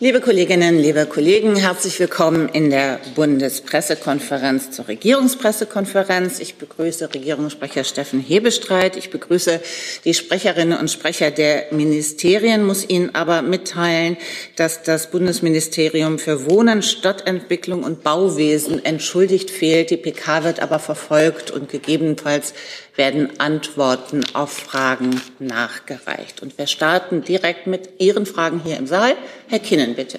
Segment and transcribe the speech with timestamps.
[0.00, 6.40] Liebe Kolleginnen, liebe Kollegen, herzlich willkommen in der Bundespressekonferenz zur Regierungspressekonferenz.
[6.40, 8.96] Ich begrüße Regierungssprecher Steffen Hebestreit.
[8.96, 9.60] Ich begrüße
[10.04, 14.16] die Sprecherinnen und Sprecher der Ministerien, muss Ihnen aber mitteilen,
[14.56, 19.90] dass das Bundesministerium für Wohnen, Stadtentwicklung und Bauwesen entschuldigt fehlt.
[19.90, 22.52] Die PK wird aber verfolgt und gegebenenfalls
[22.96, 26.42] werden Antworten auf Fragen nachgereicht.
[26.42, 29.16] Und wir starten direkt mit Ihren Fragen hier im Saal.
[29.48, 30.18] Herr Kinnen, bitte.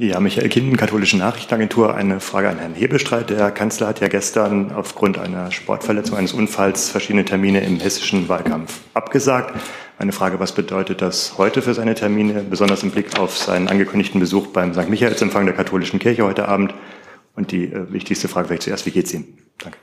[0.00, 1.94] Ja, Michael Kinnen, Katholische Nachrichtenagentur.
[1.96, 3.30] Eine Frage an Herrn Hebestreit.
[3.30, 8.78] Der Kanzler hat ja gestern aufgrund einer Sportverletzung eines Unfalls verschiedene Termine im hessischen Wahlkampf
[8.94, 9.58] abgesagt.
[9.98, 14.20] Meine Frage, was bedeutet das heute für seine Termine, besonders im Blick auf seinen angekündigten
[14.20, 14.88] Besuch beim St.
[14.88, 16.74] Michaelsempfang der katholischen Kirche heute Abend?
[17.34, 19.24] Und die äh, wichtigste Frage vielleicht zuerst, wie geht's ihm?
[19.58, 19.78] Danke.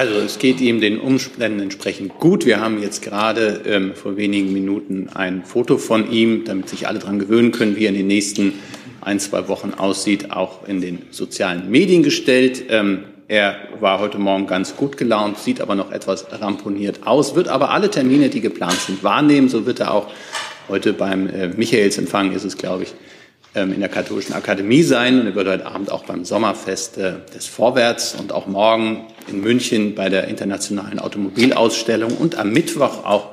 [0.00, 2.46] Also es geht ihm den Umständen entsprechend gut.
[2.46, 7.00] Wir haben jetzt gerade ähm, vor wenigen Minuten ein Foto von ihm, damit sich alle
[7.00, 8.54] daran gewöhnen können, wie er in den nächsten
[9.02, 12.62] ein, zwei Wochen aussieht, auch in den sozialen Medien gestellt.
[12.70, 17.48] Ähm, er war heute Morgen ganz gut gelaunt, sieht aber noch etwas ramponiert aus, wird
[17.48, 19.50] aber alle Termine, die geplant sind, wahrnehmen.
[19.50, 20.06] So wird er auch
[20.70, 22.94] heute beim äh, Michaelsempfang, ist es, glaube ich,
[23.54, 27.46] in der Katholischen Akademie sein und er wird heute Abend auch beim Sommerfest äh, des
[27.46, 33.30] Vorwärts und auch morgen in München bei der internationalen Automobilausstellung und am Mittwoch auch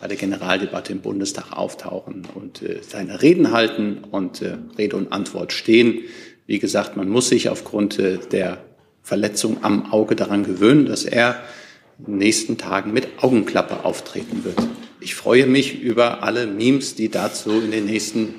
[0.00, 5.12] bei der Generaldebatte im Bundestag auftauchen und äh, seine Reden halten und äh, Rede und
[5.12, 6.02] Antwort stehen.
[6.46, 8.58] Wie gesagt, man muss sich aufgrund der
[9.02, 11.42] Verletzung am Auge daran gewöhnen, dass er
[11.98, 14.56] in den nächsten Tagen mit Augenklappe auftreten wird.
[15.00, 18.34] Ich freue mich über alle Memes, die dazu in den nächsten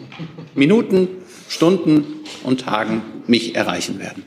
[0.56, 1.08] Minuten,
[1.48, 4.26] Stunden und Tagen mich erreichen werden.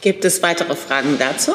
[0.00, 1.52] Gibt es weitere Fragen dazu?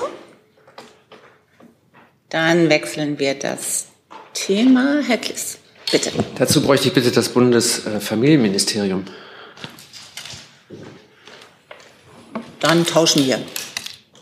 [2.29, 3.87] Dann wechseln wir das
[4.33, 5.01] Thema.
[5.05, 5.59] Herr Kliss,
[5.91, 6.11] bitte.
[6.37, 9.05] Dazu bräuchte ich bitte das Bundesfamilienministerium.
[12.59, 13.39] Dann tauschen wir.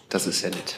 [0.09, 0.75] Das ist sehr nett.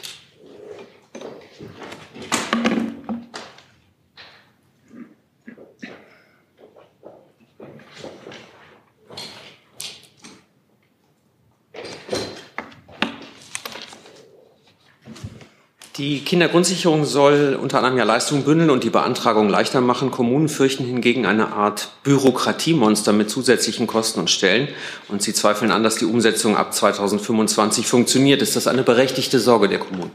[16.00, 20.10] Die Kindergrundsicherung soll unter anderem ja Leistungen bündeln und die Beantragung leichter machen.
[20.10, 24.68] Kommunen fürchten hingegen eine Art Bürokratiemonster mit zusätzlichen Kosten und Stellen.
[25.08, 28.40] Und sie zweifeln an, dass die Umsetzung ab 2025 funktioniert.
[28.40, 30.10] Ist das eine berechtigte Sorge der Kommunen?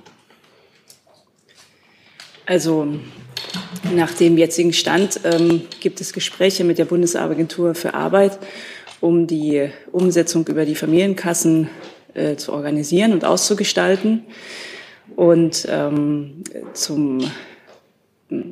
[2.47, 2.87] Also
[3.93, 8.39] nach dem jetzigen Stand ähm, gibt es Gespräche mit der Bundesagentur für Arbeit,
[9.01, 11.69] um die Umsetzung über die Familienkassen
[12.15, 14.23] äh, zu organisieren und auszugestalten.
[15.15, 16.43] Und ähm,
[16.73, 17.31] zum,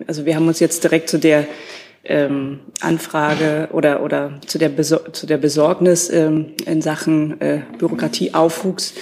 [0.08, 1.46] also wir haben uns jetzt direkt zu der
[2.06, 8.94] ähm, Anfrage oder, oder zu, der Besor zu der Besorgnis ähm, in Sachen äh, Bürokratieaufwuchs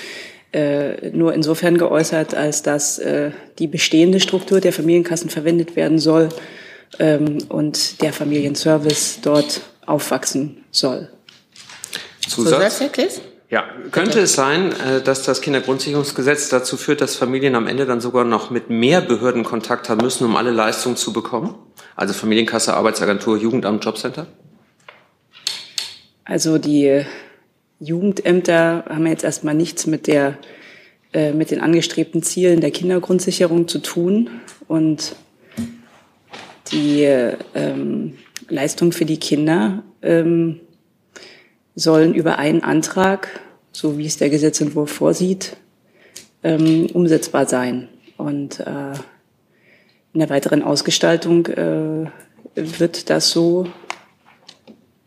[0.54, 6.30] äh, nur insofern geäußert, als dass äh, die bestehende Struktur der Familienkassen verwendet werden soll
[7.00, 11.10] ähm, und der Familienservice dort aufwachsen soll.
[12.28, 12.78] Zusatz?
[12.78, 17.86] Zusatz ja, könnte es sein, äh, dass das Kindergrundsicherungsgesetz dazu führt, dass Familien am Ende
[17.86, 21.56] dann sogar noch mit mehr Behörden Kontakt haben müssen, um alle Leistungen zu bekommen?
[21.98, 24.26] Also Familienkasse, Arbeitsagentur, Jugendamt, Jobcenter?
[26.24, 27.04] Also die
[27.82, 30.38] Jugendämter haben jetzt erstmal nichts mit der
[31.14, 34.30] äh, mit den angestrebten Zielen der Kindergrundsicherung zu tun
[34.70, 35.14] und
[36.72, 37.04] die
[37.54, 38.18] ähm,
[38.48, 40.62] Leistung für die Kinder ähm,
[41.82, 45.58] sollen über einen Antrag, so wie es der Gesetzentwurf vorsieht,
[46.44, 47.88] ähm, umsetzbar sein.
[48.18, 48.94] Und äh,
[50.14, 52.06] in der weiteren Ausgestaltung äh,
[52.56, 53.68] wird das so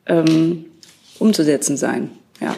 [0.06, 0.66] ähm,
[1.18, 2.10] umzusetzen sein.
[2.40, 2.56] Ja.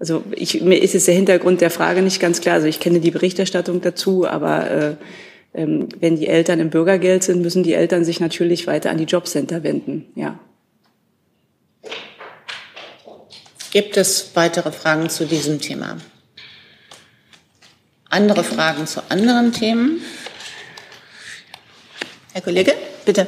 [0.00, 2.56] Also ich, mir ist jetzt der Hintergrund der Frage nicht ganz klar.
[2.56, 4.96] Also ich kenne die Berichterstattung dazu, aber äh,
[5.54, 9.04] ähm, wenn die Eltern im Bürgergeld sind, müssen die Eltern sich natürlich weiter an die
[9.04, 10.06] Jobcenter wenden.
[10.16, 10.38] Ja.
[13.74, 15.96] Gibt es weitere Fragen zu diesem Thema?
[18.08, 20.00] Andere Fragen zu anderen Themen?
[22.32, 22.72] Herr Kollege,
[23.04, 23.26] bitte.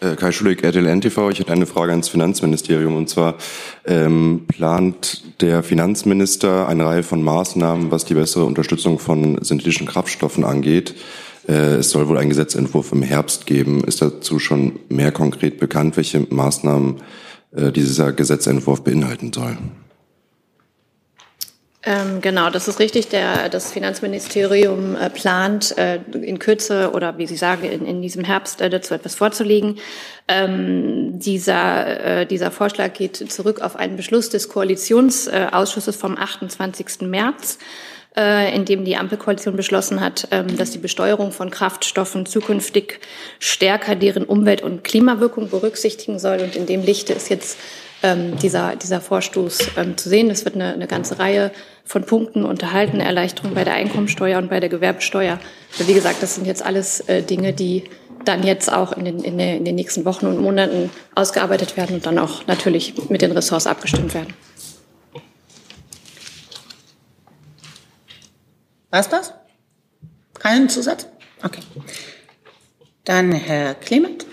[0.00, 1.28] Äh, Kai Schulig, RTL NTV.
[1.28, 2.96] Ich hätte eine Frage ans Finanzministerium.
[2.96, 3.34] Und zwar
[3.84, 10.44] ähm, plant der Finanzminister eine Reihe von Maßnahmen, was die bessere Unterstützung von synthetischen Kraftstoffen
[10.44, 10.94] angeht.
[11.46, 13.84] Äh, es soll wohl einen Gesetzentwurf im Herbst geben.
[13.84, 17.02] Ist dazu schon mehr konkret bekannt, welche Maßnahmen
[17.52, 19.56] dieser Gesetzentwurf beinhalten soll.
[21.82, 23.08] Ähm, genau, das ist richtig.
[23.08, 28.22] Der, das Finanzministerium äh, plant äh, in Kürze oder wie Sie sagen, in, in diesem
[28.22, 29.78] Herbst äh, dazu etwas vorzulegen.
[30.28, 37.00] Ähm, dieser, äh, dieser Vorschlag geht zurück auf einen Beschluss des Koalitionsausschusses vom 28.
[37.08, 37.58] März
[38.16, 43.00] äh, in dem die Ampelkoalition beschlossen hat, ähm, dass die Besteuerung von Kraftstoffen zukünftig
[43.38, 46.40] stärker deren Umwelt- und Klimawirkung berücksichtigen soll.
[46.40, 47.58] Und in dem Lichte ist jetzt
[48.02, 50.30] ähm, dieser, dieser Vorstoß ähm, zu sehen.
[50.30, 51.52] Es wird eine, eine ganze Reihe
[51.84, 55.38] von Punkten unterhalten, Erleichterung bei der Einkommensteuer und bei der Gewerbesteuer.
[55.78, 57.84] Aber wie gesagt, das sind jetzt alles äh, Dinge, die
[58.24, 61.96] dann jetzt auch in den, in, der, in den nächsten Wochen und Monaten ausgearbeitet werden
[61.96, 64.34] und dann auch natürlich mit den Ressorts abgestimmt werden.
[68.90, 69.32] War's das?
[70.34, 71.06] Keinen Zusatz?
[71.42, 71.60] Okay.
[73.04, 74.26] Dann Herr Clement.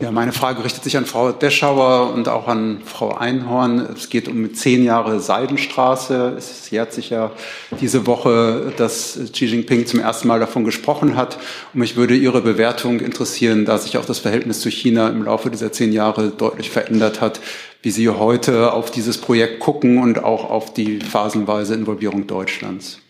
[0.00, 3.80] Ja, meine Frage richtet sich an Frau Deschauer und auch an Frau Einhorn.
[3.80, 6.36] Es geht um zehn Jahre Seidenstraße.
[6.38, 7.32] Es jährt sich ja
[7.80, 11.38] diese Woche, dass Xi Jinping zum ersten Mal davon gesprochen hat.
[11.74, 15.50] Und mich würde Ihre Bewertung interessieren, da sich auch das Verhältnis zu China im Laufe
[15.50, 17.40] dieser zehn Jahre deutlich verändert hat,
[17.82, 23.00] wie Sie heute auf dieses Projekt gucken und auch auf die phasenweise Involvierung Deutschlands.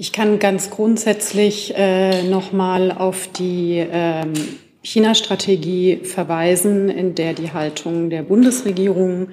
[0.00, 4.32] Ich kann ganz grundsätzlich äh, nochmal auf die ähm,
[4.80, 9.30] China-Strategie verweisen, in der die Haltung der Bundesregierung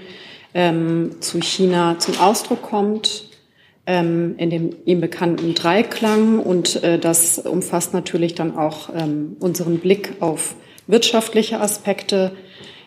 [0.55, 3.29] ähm, zu China zum Ausdruck kommt,
[3.85, 6.39] ähm, in dem ihm bekannten Dreiklang.
[6.39, 10.55] Und äh, das umfasst natürlich dann auch ähm, unseren Blick auf
[10.87, 12.31] wirtschaftliche Aspekte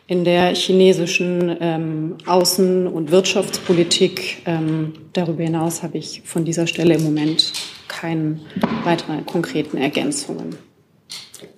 [0.09, 4.39] in der chinesischen ähm, Außen- und Wirtschaftspolitik.
[4.47, 7.53] Ähm, darüber hinaus habe ich von dieser Stelle im Moment
[7.89, 8.41] keine
[8.85, 10.57] weiteren konkreten Ergänzungen.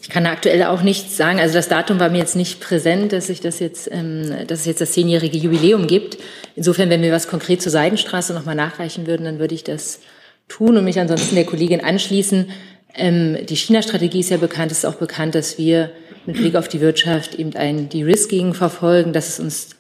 [0.03, 1.39] Ich kann aktuell auch nichts sagen.
[1.39, 4.67] Also das Datum war mir jetzt nicht präsent, dass sich das jetzt, ähm, dass es
[4.67, 6.19] jetzt das zehnjährige Jubiläum gibt.
[6.57, 10.01] Insofern, wenn wir was konkret zur Seidenstraße nochmal nachreichen würden, dann würde ich das
[10.49, 12.51] tun und mich ansonsten der Kollegin anschließen.
[12.97, 14.73] Ähm, die China-Strategie ist ja bekannt.
[14.73, 15.93] Es ist auch bekannt, dass wir
[16.27, 19.71] mit Blick auf die Wirtschaft eben ein De-Risking verfolgen, dass es uns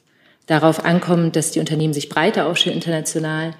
[0.46, 3.54] darauf ankommt, dass die Unternehmen sich breiter aufstellen international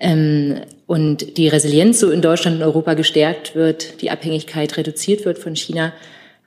[0.00, 5.38] ähm, und die Resilienz so in Deutschland und Europa gestärkt wird, die Abhängigkeit reduziert wird
[5.38, 5.92] von China.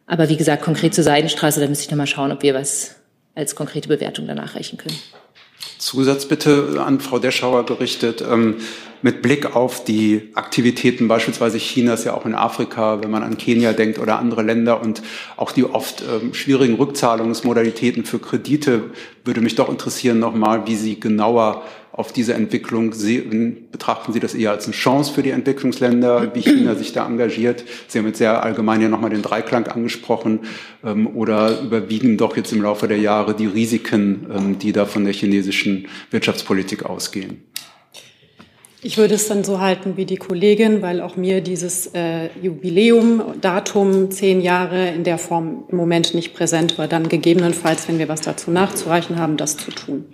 [0.07, 2.95] Aber wie gesagt, konkret zur Seidenstraße, da müsste ich nochmal schauen, ob wir was
[3.33, 4.97] als konkrete Bewertung danach reichen können.
[5.77, 8.23] Zusatz bitte an Frau Deschauer gerichtet.
[8.29, 8.55] Ähm,
[9.05, 13.73] mit Blick auf die Aktivitäten beispielsweise Chinas ja auch in Afrika, wenn man an Kenia
[13.73, 15.03] denkt oder andere Länder und
[15.37, 18.85] auch die oft ähm, schwierigen Rückzahlungsmodalitäten für Kredite,
[19.23, 21.61] würde mich doch interessieren nochmal, wie Sie genauer
[21.95, 23.69] auf diese Entwicklung sehen.
[23.71, 27.63] Betrachten Sie das eher als eine Chance für die Entwicklungsländer, wie China sich da engagiert?
[27.87, 30.41] Sie haben jetzt sehr allgemein ja nochmal den Dreiklang angesprochen.
[30.83, 35.05] Ähm, oder überwiegen doch jetzt im Laufe der Jahre die Risiken, ähm, die da von
[35.05, 37.43] der chinesischen Wirtschaftspolitik ausgehen?
[38.81, 43.23] Ich würde es dann so halten wie die Kollegin, weil auch mir dieses äh, Jubiläum,
[43.39, 46.89] Datum, zehn Jahre in der Form im Moment nicht präsent war.
[46.89, 50.05] Dann gegebenenfalls, wenn wir was dazu nachzureichen haben, das zu tun.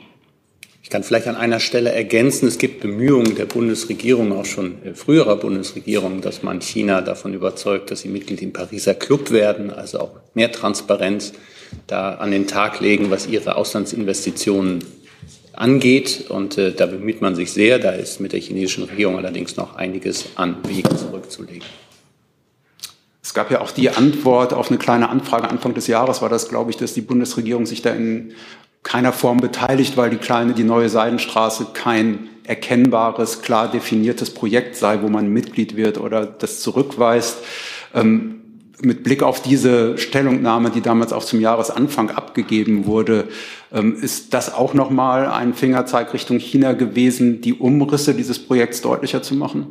[0.91, 5.37] Ich kann vielleicht an einer Stelle ergänzen, es gibt Bemühungen der Bundesregierung, auch schon früherer
[5.37, 10.11] Bundesregierung, dass man China davon überzeugt, dass sie Mitglied im Pariser Club werden, also auch
[10.33, 11.31] mehr Transparenz
[11.87, 14.83] da an den Tag legen, was ihre Auslandsinvestitionen
[15.53, 16.25] angeht.
[16.27, 17.79] Und äh, da bemüht man sich sehr.
[17.79, 21.63] Da ist mit der chinesischen Regierung allerdings noch einiges an Wegen zurückzulegen.
[23.23, 26.49] Es gab ja auch die Antwort auf eine kleine Anfrage Anfang des Jahres, war das,
[26.49, 28.33] glaube ich, dass die Bundesregierung sich da in
[28.83, 35.01] keiner Form beteiligt, weil die kleine, die neue Seidenstraße kein erkennbares, klar definiertes Projekt sei,
[35.01, 37.37] wo man Mitglied wird oder das zurückweist.
[37.93, 38.37] Ähm,
[38.83, 43.27] mit Blick auf diese Stellungnahme, die damals auch zum Jahresanfang abgegeben wurde,
[43.71, 49.21] ähm, ist das auch nochmal ein Fingerzeig Richtung China gewesen, die Umrisse dieses Projekts deutlicher
[49.21, 49.67] zu machen?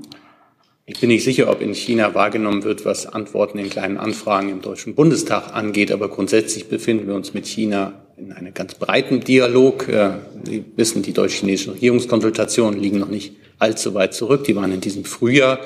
[0.86, 4.60] Ich bin nicht sicher, ob in China wahrgenommen wird, was Antworten in kleinen Anfragen im
[4.60, 9.88] Deutschen Bundestag angeht, aber grundsätzlich befinden wir uns mit China in einem ganz breiten Dialog.
[9.88, 10.10] Äh,
[10.44, 14.44] Sie wissen, die deutsch-chinesischen Regierungskonsultationen liegen noch nicht allzu weit zurück.
[14.44, 15.60] Die waren in diesem Frühjahr.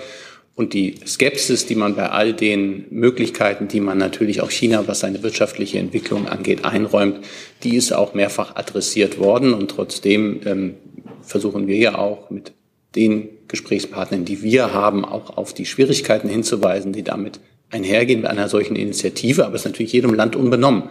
[0.56, 5.00] Und die Skepsis, die man bei all den Möglichkeiten, die man natürlich auch China, was
[5.00, 7.24] seine wirtschaftliche Entwicklung angeht, einräumt,
[7.64, 9.52] die ist auch mehrfach adressiert worden.
[9.52, 10.74] Und trotzdem ähm,
[11.22, 12.52] versuchen wir ja auch mit
[12.94, 18.48] den Gesprächspartnern, die wir haben, auch auf die Schwierigkeiten hinzuweisen, die damit einhergehen bei einer
[18.48, 19.44] solchen Initiative.
[19.44, 20.84] Aber es ist natürlich jedem Land unbenommen,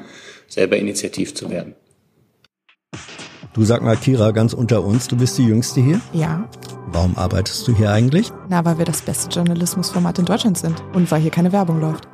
[0.54, 1.76] selber initiativ zu werden.
[3.54, 6.02] Du sag mal, Kira, ganz unter uns, du bist die Jüngste hier?
[6.12, 6.50] Ja.
[6.88, 8.32] Warum arbeitest du hier eigentlich?
[8.50, 12.08] Na, weil wir das beste Journalismusformat in Deutschland sind und weil hier keine Werbung läuft.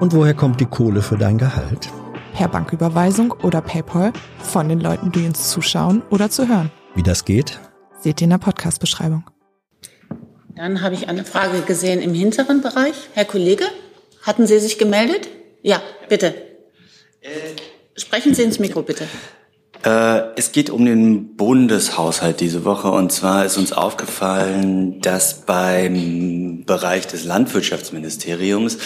[0.00, 1.90] Und woher kommt die Kohle für dein Gehalt?
[2.34, 6.70] per Banküberweisung oder PayPal von den Leuten, die uns zuschauen oder zu hören.
[6.94, 7.60] Wie das geht?
[8.00, 9.24] Seht ihr in der Podcast-Beschreibung.
[10.56, 12.94] Dann habe ich eine Frage gesehen im hinteren Bereich.
[13.14, 13.64] Herr Kollege,
[14.22, 15.28] hatten Sie sich gemeldet?
[15.62, 16.34] Ja, bitte.
[17.96, 19.06] Sprechen Sie ins Mikro, bitte.
[19.84, 22.90] Äh, es geht um den Bundeshaushalt diese Woche.
[22.90, 28.78] Und zwar ist uns aufgefallen, dass beim Bereich des Landwirtschaftsministeriums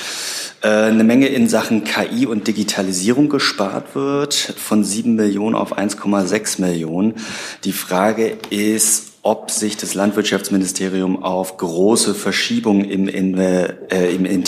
[0.63, 6.61] äh, eine Menge in Sachen KI und Digitalisierung gespart wird, von 7 Millionen auf 1,6
[6.61, 7.15] Millionen.
[7.63, 14.45] Die Frage ist, ob sich das Landwirtschaftsministerium auf große Verschiebungen im, in, äh, im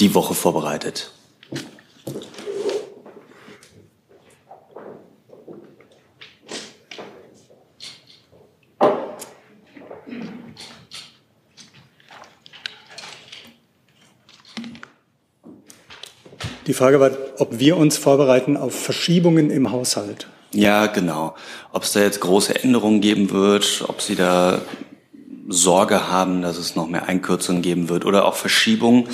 [0.00, 1.13] die Woche vorbereitet.
[16.66, 20.26] Die Frage war, ob wir uns vorbereiten auf Verschiebungen im Haushalt.
[20.52, 21.34] Ja, genau.
[21.72, 24.60] Ob es da jetzt große Änderungen geben wird, ob Sie da
[25.48, 29.08] Sorge haben, dass es noch mehr Einkürzungen geben wird oder auch Verschiebungen.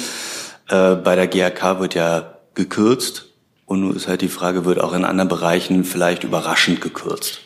[0.69, 3.26] Äh, bei der GAK wird ja gekürzt
[3.66, 7.40] und nun ist halt die Frage, wird auch in anderen Bereichen vielleicht überraschend gekürzt?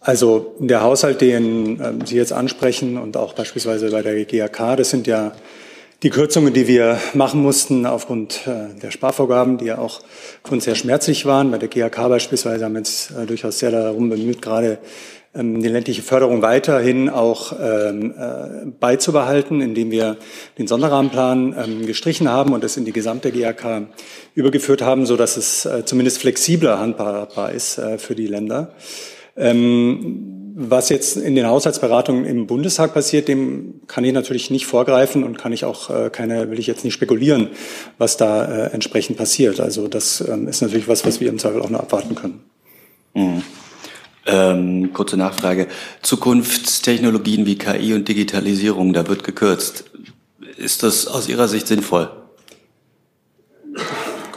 [0.00, 4.90] Also der Haushalt, den äh, Sie jetzt ansprechen und auch beispielsweise bei der GAK, das
[4.90, 5.32] sind ja
[6.02, 10.00] die Kürzungen, die wir machen mussten aufgrund äh, der Sparvorgaben, die ja auch
[10.44, 11.50] für uns sehr schmerzlich waren.
[11.50, 14.78] Bei der GAK beispielsweise haben wir uns äh, durchaus sehr darum bemüht, gerade
[15.34, 20.18] ähm, die ländliche Förderung weiterhin auch ähm, äh, beizubehalten, indem wir
[20.56, 23.88] den Sonderrahmenplan ähm, gestrichen haben und es in die gesamte GAK
[24.36, 28.72] übergeführt haben, so dass es äh, zumindest flexibler handhabbar ist äh, für die Länder.
[29.36, 35.22] Ähm, was jetzt in den Haushaltsberatungen im Bundestag passiert, dem kann ich natürlich nicht vorgreifen
[35.22, 37.50] und kann ich auch äh, keine, will ich jetzt nicht spekulieren,
[37.96, 39.60] was da äh, entsprechend passiert.
[39.60, 42.40] Also das ähm, ist natürlich was, was wir im Zweifel auch noch abwarten können.
[43.14, 43.42] Mhm.
[44.26, 45.68] Ähm, kurze Nachfrage.
[46.02, 49.84] Zukunftstechnologien wie KI und Digitalisierung, da wird gekürzt.
[50.56, 52.10] Ist das aus Ihrer Sicht sinnvoll?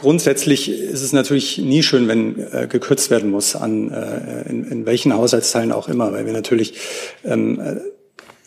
[0.02, 4.84] Grundsätzlich ist es natürlich nie schön, wenn äh, gekürzt werden muss, an äh, in, in
[4.84, 6.74] welchen Haushaltsteilen auch immer, weil wir natürlich
[7.24, 7.76] ähm, äh,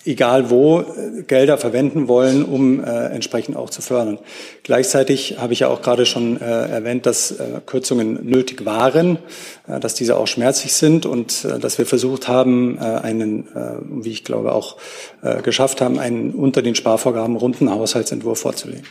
[0.06, 4.20] egal wo äh, Gelder verwenden wollen, um äh, entsprechend auch zu fördern.
[4.64, 9.18] Gleichzeitig habe ich ja auch gerade schon äh, erwähnt, dass äh, Kürzungen nötig waren,
[9.66, 13.78] äh, dass diese auch schmerzlich sind und äh, dass wir versucht haben, äh, einen, äh,
[14.04, 14.76] wie ich glaube auch
[15.22, 18.84] äh, geschafft haben, einen unter den Sparvorgaben runden Haushaltsentwurf vorzulegen.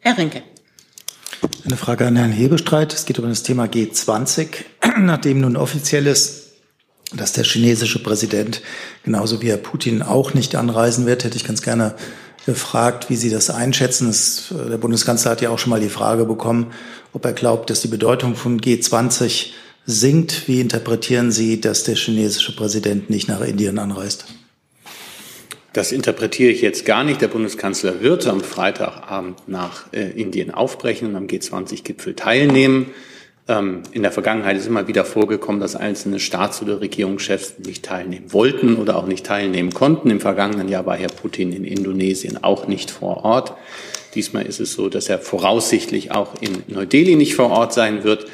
[0.00, 0.42] Herr Rinke.
[1.64, 2.94] Eine Frage an Herrn Hebestreit.
[2.94, 4.48] Es geht um das Thema G20.
[4.98, 6.52] Nachdem nun offiziell ist,
[7.14, 8.62] dass der chinesische Präsident
[9.04, 11.94] genauso wie Herr Putin auch nicht anreisen wird, hätte ich ganz gerne
[12.46, 14.06] gefragt, wie Sie das einschätzen.
[14.06, 16.72] Das, äh, der Bundeskanzler hat ja auch schon mal die Frage bekommen,
[17.12, 19.48] ob er glaubt, dass die Bedeutung von G20
[19.84, 20.48] sinkt.
[20.48, 24.26] Wie interpretieren Sie, dass der chinesische Präsident nicht nach Indien anreist?
[25.72, 27.20] Das interpretiere ich jetzt gar nicht.
[27.20, 32.86] Der Bundeskanzler wird am Freitagabend nach äh, Indien aufbrechen und am G20-Gipfel teilnehmen.
[33.48, 38.32] Ähm, in der Vergangenheit ist immer wieder vorgekommen, dass einzelne Staats- oder Regierungschefs nicht teilnehmen
[38.32, 40.10] wollten oder auch nicht teilnehmen konnten.
[40.10, 43.52] Im vergangenen Jahr war Herr Putin in Indonesien auch nicht vor Ort.
[44.14, 48.26] Diesmal ist es so, dass er voraussichtlich auch in Neu-Delhi nicht vor Ort sein wird.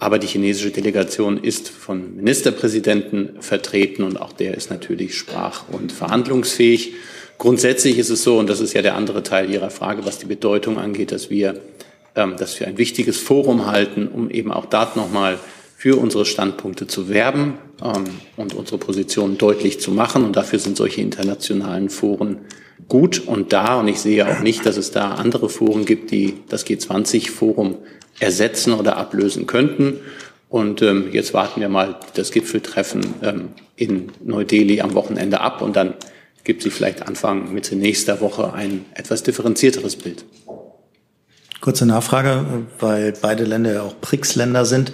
[0.00, 5.92] Aber die chinesische Delegation ist von Ministerpräsidenten vertreten und auch der ist natürlich sprach- und
[5.92, 6.94] verhandlungsfähig.
[7.36, 10.24] Grundsätzlich ist es so, und das ist ja der andere Teil Ihrer Frage, was die
[10.24, 11.60] Bedeutung angeht, dass wir,
[12.16, 15.38] ähm, dass wir ein wichtiges Forum halten, um eben auch dort nochmal
[15.76, 18.04] für unsere Standpunkte zu werben ähm,
[18.36, 20.24] und unsere Positionen deutlich zu machen.
[20.24, 22.38] Und dafür sind solche internationalen Foren
[22.88, 23.80] gut und da.
[23.80, 27.76] Und ich sehe auch nicht, dass es da andere Foren gibt, die das G20-Forum
[28.20, 30.00] ersetzen oder ablösen könnten.
[30.48, 35.76] Und ähm, jetzt warten wir mal das Gipfeltreffen ähm, in Neu-Delhi am Wochenende ab und
[35.76, 35.94] dann
[36.44, 40.24] gibt sich vielleicht Anfang Mitte nächster Woche ein etwas differenzierteres Bild.
[41.60, 44.92] Kurze Nachfrage, weil beide Länder ja auch BRICS-Länder sind.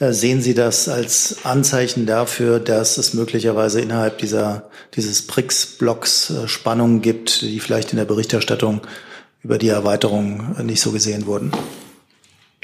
[0.00, 6.48] Äh, sehen Sie das als Anzeichen dafür, dass es möglicherweise innerhalb dieser, dieses BRICS-Blocks äh,
[6.48, 8.80] Spannungen gibt, die vielleicht in der Berichterstattung
[9.42, 11.52] über die Erweiterung nicht so gesehen wurden?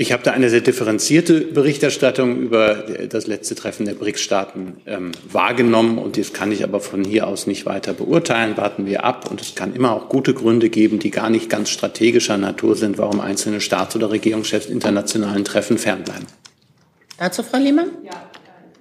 [0.00, 5.99] Ich habe da eine sehr differenzierte Berichterstattung über das letzte Treffen der BRICS-Staaten ähm, wahrgenommen
[5.99, 8.57] und das kann ich aber von hier aus nicht weiter beurteilen.
[8.57, 11.71] Warten wir ab und es kann immer auch gute Gründe geben, die gar nicht ganz
[11.71, 16.26] strategischer Natur sind, warum einzelne Staats- oder Regierungschefs internationalen Treffen fernbleiben.
[17.19, 17.90] Dazu Frau Lehmann?
[18.05, 18.12] Ja.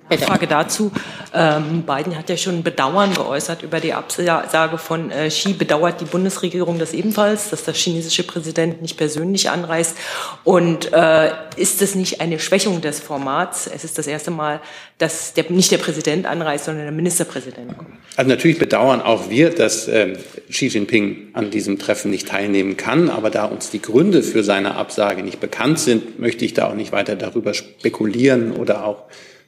[0.09, 0.25] Bitte.
[0.25, 0.91] Frage dazu.
[1.33, 5.53] Ähm, Biden hat ja schon Bedauern geäußert über die Absage von äh, Xi.
[5.53, 9.97] Bedauert die Bundesregierung das ebenfalls, dass der chinesische Präsident nicht persönlich anreist?
[10.45, 13.67] Und äh, ist es nicht eine Schwächung des Formats?
[13.67, 14.61] Es ist das erste Mal,
[14.97, 17.73] dass der, nicht der Präsident anreist, sondern der Ministerpräsident.
[18.15, 20.13] Also natürlich bedauern auch wir, dass äh,
[20.49, 23.09] Xi Jinping an diesem Treffen nicht teilnehmen kann.
[23.09, 26.75] Aber da uns die Gründe für seine Absage nicht bekannt sind, möchte ich da auch
[26.75, 29.03] nicht weiter darüber spekulieren oder auch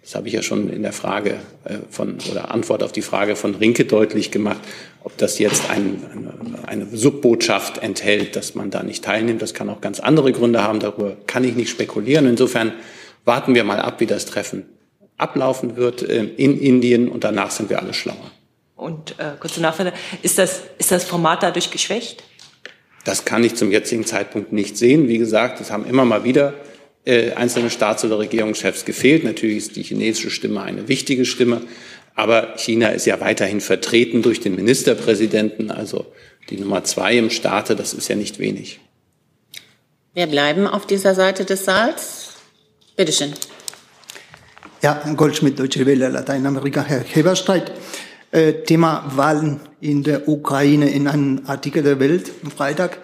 [0.09, 1.35] das habe ich ja schon in der Frage
[1.65, 4.57] äh, von oder Antwort auf die Frage von Rinke deutlich gemacht,
[5.03, 9.39] ob das jetzt ein, eine, eine Subbotschaft enthält, dass man da nicht teilnimmt.
[9.39, 10.79] Das kann auch ganz andere Gründe haben.
[10.79, 12.25] Darüber kann ich nicht spekulieren.
[12.25, 12.73] Insofern
[13.23, 14.65] warten wir mal ab, wie das Treffen
[15.19, 18.31] ablaufen wird äh, in Indien und danach sind wir alle schlauer.
[18.75, 22.23] Und äh, kurze Nachfrage, ist das, ist das Format dadurch geschwächt?
[23.05, 25.07] Das kann ich zum jetzigen Zeitpunkt nicht sehen.
[25.07, 26.55] Wie gesagt, es haben immer mal wieder
[27.06, 29.24] einzelne Staats- oder Regierungschefs gefehlt.
[29.24, 31.62] Natürlich ist die chinesische Stimme eine wichtige Stimme,
[32.15, 36.06] aber China ist ja weiterhin vertreten durch den Ministerpräsidenten, also
[36.50, 38.79] die Nummer zwei im Staate, das ist ja nicht wenig.
[40.13, 42.34] Wir bleiben auf dieser Seite des Saals.
[42.96, 43.34] Bitte schön.
[44.82, 47.72] Ja, Goldschmidt, Deutsche Welle, Lateinamerika, Herr Heberstreit.
[48.32, 53.00] Äh, Thema Wahlen in der Ukraine in einem Artikel der Welt am Freitag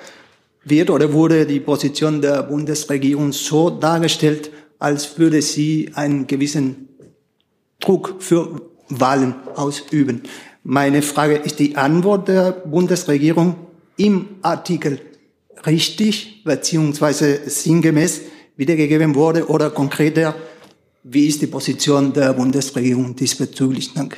[0.65, 6.89] wird oder wurde die Position der Bundesregierung so dargestellt, als würde sie einen gewissen
[7.79, 10.23] Druck für Wahlen ausüben.
[10.63, 13.55] Meine Frage ist die Antwort der Bundesregierung
[13.97, 14.99] im Artikel
[15.65, 18.21] richtig beziehungsweise sinngemäß
[18.57, 20.35] wiedergegeben wurde oder konkreter,
[21.03, 23.93] wie ist die Position der Bundesregierung diesbezüglich?
[23.93, 24.17] Danke.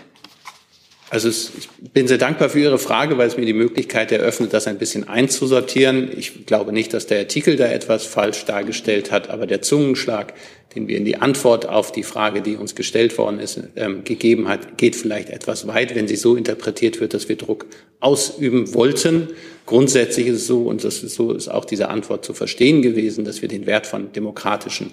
[1.10, 4.52] Also es, ich bin sehr dankbar für Ihre Frage, weil es mir die Möglichkeit eröffnet,
[4.52, 6.10] das ein bisschen einzusortieren.
[6.18, 10.34] Ich glaube nicht, dass der Artikel da etwas falsch dargestellt hat, aber der Zungenschlag,
[10.76, 14.50] den wir in die Antwort auf die Frage, die uns gestellt worden ist, ähm, gegeben
[14.50, 17.68] hat, geht vielleicht etwas weit, wenn sie so interpretiert wird, dass wir Druck
[18.02, 19.30] ausüben wollten.
[19.66, 23.24] Grundsätzlich ist es so, und das ist so ist auch diese Antwort zu verstehen gewesen,
[23.24, 24.92] dass wir den Wert von demokratischen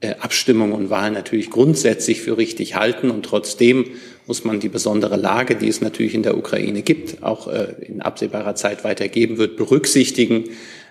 [0.00, 3.10] Abstimmungen und Wahlen natürlich grundsätzlich für richtig halten.
[3.10, 3.86] Und trotzdem
[4.26, 8.00] muss man die besondere Lage, die es natürlich in der Ukraine gibt, auch äh, in
[8.00, 10.50] absehbarer Zeit weitergeben wird, berücksichtigen.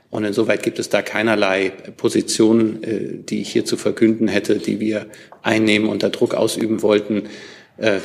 [0.09, 4.79] Und insoweit gibt es da keinerlei Positionen, äh, die ich hier zu verkünden hätte, die
[4.81, 5.05] wir
[5.41, 7.23] einnehmen, unter Druck ausüben wollten.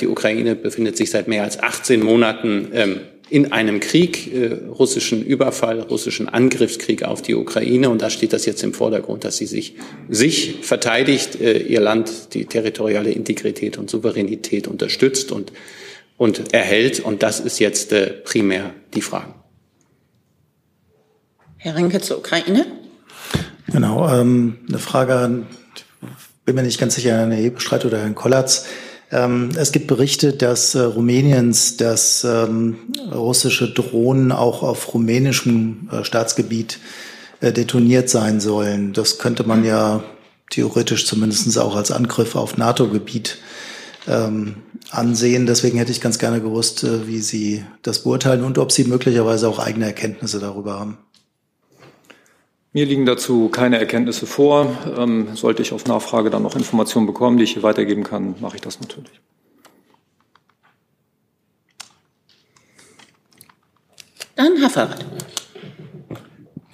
[0.02, 3.00] Die Ukraine befindet sich seit mehr als 18 Monaten ähm,
[3.32, 7.88] in einem Krieg, äh, russischen Überfall, russischen Angriffskrieg auf die Ukraine.
[7.88, 9.76] Und da steht das jetzt im Vordergrund, dass sie sich,
[10.10, 15.50] sich verteidigt, äh, ihr Land, die territoriale Integrität und Souveränität unterstützt und,
[16.18, 17.00] und erhält.
[17.00, 19.32] Und das ist jetzt äh, primär die Frage.
[21.56, 22.66] Herr Rinke zur Ukraine.
[23.72, 25.46] Genau, ähm, eine Frage an,
[26.44, 28.66] bin mir nicht ganz sicher, Herrn Hebestreit oder Herrn Kollatz.
[29.12, 32.78] Ähm, es gibt Berichte, dass äh, Rumäniens, dass ähm,
[33.12, 36.78] russische Drohnen auch auf rumänischem äh, Staatsgebiet
[37.40, 38.94] äh, detoniert sein sollen.
[38.94, 40.02] Das könnte man ja
[40.50, 43.36] theoretisch zumindest auch als Angriff auf NATO-Gebiet
[44.08, 44.56] ähm,
[44.90, 45.46] ansehen.
[45.46, 49.46] Deswegen hätte ich ganz gerne gewusst, äh, wie Sie das beurteilen und ob Sie möglicherweise
[49.46, 50.96] auch eigene Erkenntnisse darüber haben.
[52.74, 54.78] Mir liegen dazu keine Erkenntnisse vor.
[54.96, 58.56] Ähm, sollte ich auf Nachfrage dann noch Informationen bekommen, die ich hier weitergeben kann, mache
[58.56, 59.20] ich das natürlich.
[64.36, 65.04] Dann Herr Fahrrad.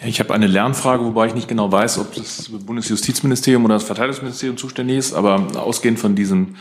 [0.04, 4.56] Ich habe eine Lernfrage, wobei ich nicht genau weiß, ob das Bundesjustizministerium oder das Verteidigungsministerium
[4.56, 6.54] zuständig ist, aber ausgehend von diesem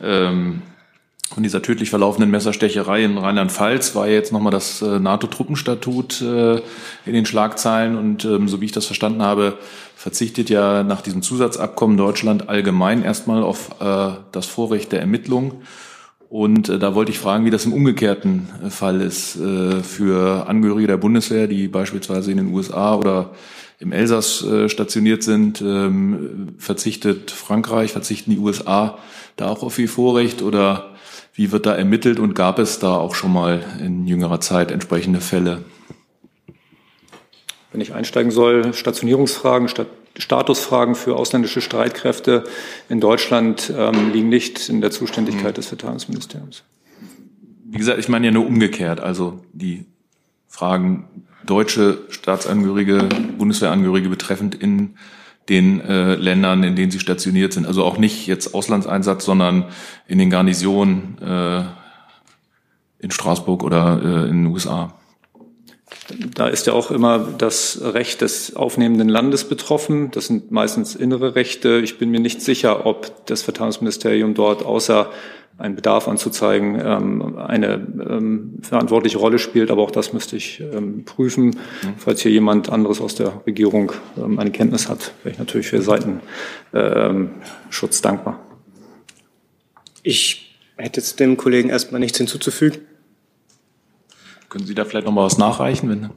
[0.00, 0.62] ähm,
[1.30, 6.56] von dieser tödlich verlaufenden Messerstecherei in Rheinland-Pfalz war jetzt nochmal das äh, NATO-Truppenstatut äh,
[7.04, 9.58] in den Schlagzeilen und ähm, so wie ich das verstanden habe,
[9.94, 15.62] verzichtet ja nach diesem Zusatzabkommen Deutschland allgemein erstmal auf äh, das Vorrecht der Ermittlung.
[16.30, 20.46] Und äh, da wollte ich fragen, wie das im umgekehrten äh, Fall ist äh, für
[20.46, 23.32] Angehörige der Bundeswehr, die beispielsweise in den USA oder
[23.80, 25.60] im Elsass stationiert sind.
[25.60, 28.98] Ähm, verzichtet Frankreich, verzichten die USA
[29.36, 30.96] da auch auf ihr Vorrecht oder
[31.38, 35.20] wie wird da ermittelt und gab es da auch schon mal in jüngerer Zeit entsprechende
[35.20, 35.64] Fälle?
[37.70, 39.68] Wenn ich einsteigen soll, Stationierungsfragen,
[40.16, 42.42] Statusfragen für ausländische Streitkräfte
[42.88, 46.64] in Deutschland ähm, liegen nicht in der Zuständigkeit des Verteidigungsministeriums.
[47.66, 48.98] Wie gesagt, ich meine ja nur umgekehrt.
[48.98, 49.86] Also die
[50.48, 54.96] Fragen deutsche Staatsangehörige, Bundeswehrangehörige betreffend in
[55.48, 57.66] den äh, Ländern, in denen sie stationiert sind.
[57.66, 59.66] Also auch nicht jetzt Auslandseinsatz, sondern
[60.06, 61.62] in den Garnisonen äh,
[63.00, 64.94] in Straßburg oder äh, in den USA.
[66.34, 70.10] Da ist ja auch immer das Recht des aufnehmenden Landes betroffen.
[70.10, 71.80] Das sind meistens innere Rechte.
[71.82, 75.10] Ich bin mir nicht sicher, ob das Verteidigungsministerium dort außer
[75.58, 79.70] einen Bedarf anzuzeigen, ähm, eine ähm, verantwortliche Rolle spielt.
[79.70, 81.58] Aber auch das müsste ich ähm, prüfen.
[81.96, 85.82] Falls hier jemand anderes aus der Regierung eine Kenntnis hat, wäre ich natürlich für
[86.72, 88.40] Seitenschutz dankbar.
[90.02, 92.82] Ich hätte jetzt dem Kollegen erstmal nichts hinzuzufügen.
[94.48, 95.90] Können Sie da vielleicht noch mal was nachreichen?
[95.90, 96.10] Wenn...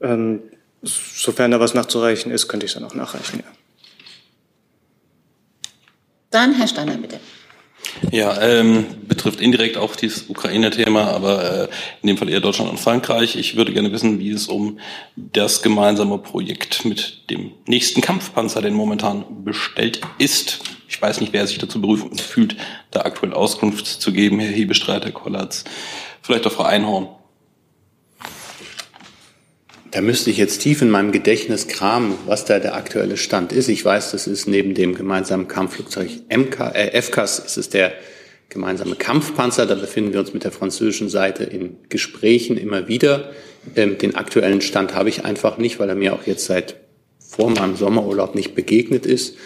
[0.00, 0.40] Ähm,
[0.82, 3.46] sofern da was nachzureichen ist, könnte ich es dann auch nachreichen, ja.
[6.30, 7.20] Dann Herr Steiner, bitte.
[8.10, 11.68] Ja, ähm, betrifft indirekt auch dieses Ukraine-Thema, aber äh,
[12.02, 13.36] in dem Fall eher Deutschland und Frankreich.
[13.36, 14.78] Ich würde gerne wissen, wie es um
[15.16, 20.60] das gemeinsame Projekt mit dem nächsten Kampfpanzer, den momentan bestellt ist.
[20.88, 22.56] Ich weiß nicht, wer sich dazu berufen fühlt,
[22.90, 24.38] da aktuell Auskunft zu geben.
[24.38, 25.64] Herr Hebestreit, Herr Kollatz,
[26.22, 27.08] vielleicht auch Frau Einhorn.
[29.94, 33.68] Da müsste ich jetzt tief in meinem Gedächtnis kramen, was da der aktuelle Stand ist.
[33.68, 37.92] Ich weiß, das ist neben dem gemeinsamen Kampfflugzeug MK, äh, FCAS, ist es der
[38.48, 39.66] gemeinsame Kampfpanzer.
[39.66, 43.30] Da befinden wir uns mit der französischen Seite in Gesprächen immer wieder.
[43.76, 46.74] Ähm, den aktuellen Stand habe ich einfach nicht, weil er mir auch jetzt seit
[47.20, 49.36] vor meinem Sommerurlaub nicht begegnet ist.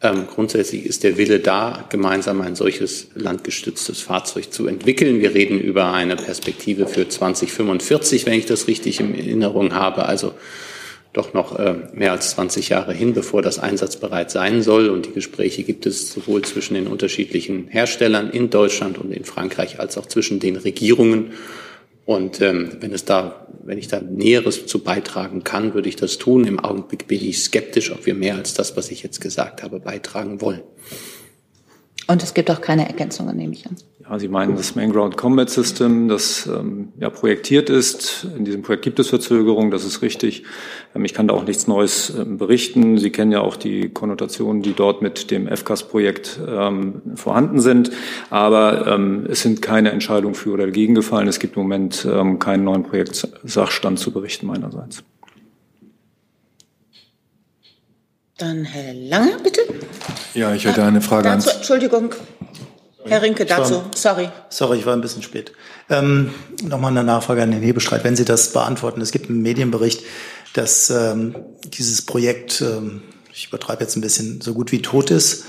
[0.00, 5.20] Ähm, grundsätzlich ist der Wille da, gemeinsam ein solches landgestütztes Fahrzeug zu entwickeln.
[5.20, 10.04] Wir reden über eine Perspektive für 2045, wenn ich das richtig in Erinnerung habe.
[10.04, 10.34] Also
[11.12, 14.88] doch noch äh, mehr als 20 Jahre hin, bevor das einsatzbereit sein soll.
[14.88, 19.80] Und die Gespräche gibt es sowohl zwischen den unterschiedlichen Herstellern in Deutschland und in Frankreich
[19.80, 21.32] als auch zwischen den Regierungen.
[22.08, 26.16] Und ähm, wenn es da, wenn ich da Näheres zu beitragen kann, würde ich das
[26.16, 26.46] tun.
[26.46, 29.78] Im Augenblick bin ich skeptisch, ob wir mehr als das, was ich jetzt gesagt habe,
[29.78, 30.62] beitragen wollen.
[32.10, 33.76] Und es gibt auch keine Ergänzungen, nehme ich an.
[34.02, 38.26] Ja, Sie meinen das Main Ground Combat System, das ähm, ja projektiert ist.
[38.34, 40.44] In diesem Projekt gibt es Verzögerungen, das ist richtig.
[40.94, 42.96] Ähm, ich kann da auch nichts Neues ähm, berichten.
[42.96, 47.90] Sie kennen ja auch die Konnotationen, die dort mit dem FCAS-Projekt ähm, vorhanden sind.
[48.30, 51.28] Aber ähm, es sind keine Entscheidungen für oder dagegen gefallen.
[51.28, 55.04] Es gibt im Moment ähm, keinen neuen Projektsachstand zu berichten meinerseits.
[58.38, 59.62] Dann Herr Lange, bitte.
[60.32, 62.14] Ja, ich hätte eine Frage dazu, ans Entschuldigung,
[63.04, 63.82] Herr Rinke, dazu.
[63.96, 64.28] Sorry.
[64.48, 65.52] Sorry, ich war ein bisschen spät.
[65.90, 68.04] Ähm, Nochmal eine Nachfrage an den Hebestreit.
[68.04, 70.04] Wenn Sie das beantworten, es gibt einen Medienbericht,
[70.52, 75.44] dass ähm, dieses Projekt, ähm, ich übertreibe jetzt ein bisschen, so gut wie tot ist.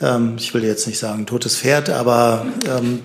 [0.00, 3.00] Ähm, ich will jetzt nicht sagen totes Pferd, aber ähm,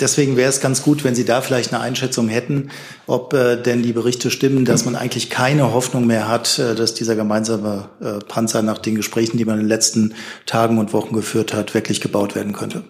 [0.00, 2.70] deswegen wäre es ganz gut, wenn Sie da vielleicht eine Einschätzung hätten,
[3.06, 6.94] ob äh, denn die Berichte stimmen, dass man eigentlich keine Hoffnung mehr hat, äh, dass
[6.94, 10.14] dieser gemeinsame äh, Panzer nach den Gesprächen, die man in den letzten
[10.46, 12.84] Tagen und Wochen geführt hat, wirklich gebaut werden könnte.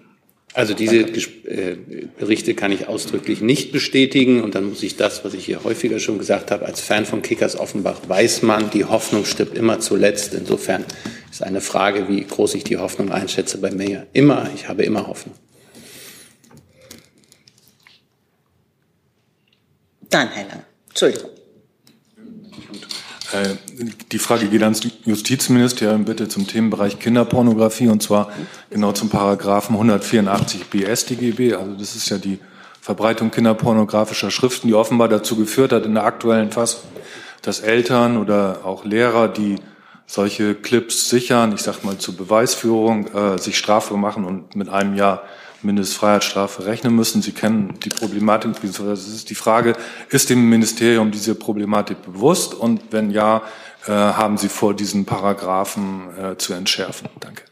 [0.52, 1.76] Also diese äh,
[2.18, 4.42] Berichte kann ich ausdrücklich nicht bestätigen.
[4.42, 7.22] Und dann muss ich das, was ich hier häufiger schon gesagt habe, als Fan von
[7.22, 10.34] Kickers Offenbach weiß man, die Hoffnung stirbt immer zuletzt.
[10.34, 10.84] Insofern
[11.30, 14.06] ist eine Frage, wie groß ich die Hoffnung einschätze bei mir.
[14.12, 15.34] Immer, ich habe immer Hoffnung.
[20.10, 20.64] Dann, Herr Lange.
[20.88, 21.30] Entschuldigung.
[23.32, 23.54] Äh,
[24.10, 28.30] Die Frage geht ans Justizministerium bitte zum Themenbereich Kinderpornografie und zwar
[28.70, 31.54] genau zum Paragraphen 184 BStGB.
[31.54, 32.40] Also das ist ja die
[32.80, 36.82] Verbreitung kinderpornografischer Schriften, die offenbar dazu geführt hat in der aktuellen Fassung,
[37.42, 39.56] dass Eltern oder auch Lehrer, die
[40.06, 44.96] solche Clips sichern, ich sag mal zur Beweisführung, äh, sich strafbar machen und mit einem
[44.96, 45.22] Jahr
[45.62, 47.22] Mindestfreiheitsstrafe rechnen müssen.
[47.22, 48.52] Sie kennen die Problematik.
[48.62, 49.74] Das ist die Frage,
[50.08, 52.54] ist dem Ministerium diese Problematik bewusst?
[52.54, 53.42] Und wenn ja,
[53.86, 57.08] äh, haben Sie vor, diesen Paragraphen äh, zu entschärfen?
[57.20, 57.42] Danke.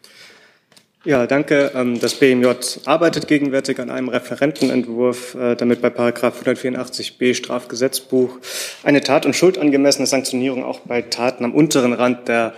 [1.05, 1.71] Ja, danke.
[1.75, 2.49] Ähm, Das BMJ
[2.85, 8.39] arbeitet gegenwärtig an einem Referentenentwurf, äh, damit bei Paragraph 184b Strafgesetzbuch
[8.83, 12.53] eine tat- und schuldangemessene Sanktionierung auch bei Taten am unteren Rand der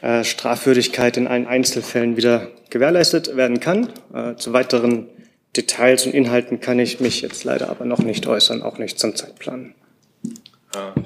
[0.00, 3.88] äh, Strafwürdigkeit in allen Einzelfällen wieder gewährleistet werden kann.
[4.12, 5.06] Äh, Zu weiteren
[5.54, 9.14] Details und Inhalten kann ich mich jetzt leider aber noch nicht äußern, auch nicht zum
[9.14, 9.74] Zeitplan.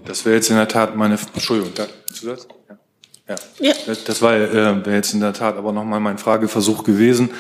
[0.04, 2.46] Das wäre jetzt in der Tat meine, Entschuldigung, da, Zusatz?
[2.68, 2.78] Ja.
[3.28, 3.36] Ja.
[3.58, 3.74] Ja.
[3.86, 4.54] Das, das war, äh,
[4.86, 7.30] wäre jetzt in der Tat aber nochmal mein Frageversuch gewesen.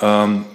[0.00, 0.46] Ähm,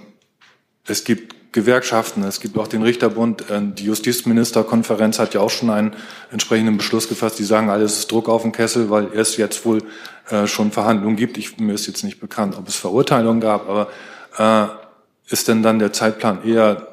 [0.88, 5.72] es gibt Gewerkschaften, es gibt auch den Richterbund, äh, die Justizministerkonferenz hat ja auch schon
[5.72, 5.96] einen
[6.32, 7.40] entsprechenden Beschluss gefasst.
[7.40, 9.82] Die sagen, alles ist Druck auf den Kessel, weil es jetzt wohl
[10.30, 11.38] äh, schon Verhandlungen gibt.
[11.38, 13.90] Ich, mir ist jetzt nicht bekannt, ob es Verurteilungen gab, aber
[14.38, 16.88] äh, ist denn dann der Zeitplan eher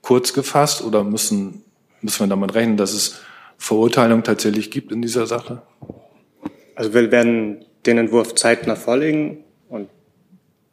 [0.00, 1.62] kurz gefasst oder müssen,
[2.00, 3.20] müssen wir damit rechnen, dass es
[3.58, 5.60] Verurteilungen tatsächlich gibt in dieser Sache?
[6.74, 9.90] Also wir werden den Entwurf zeitnah vorlegen und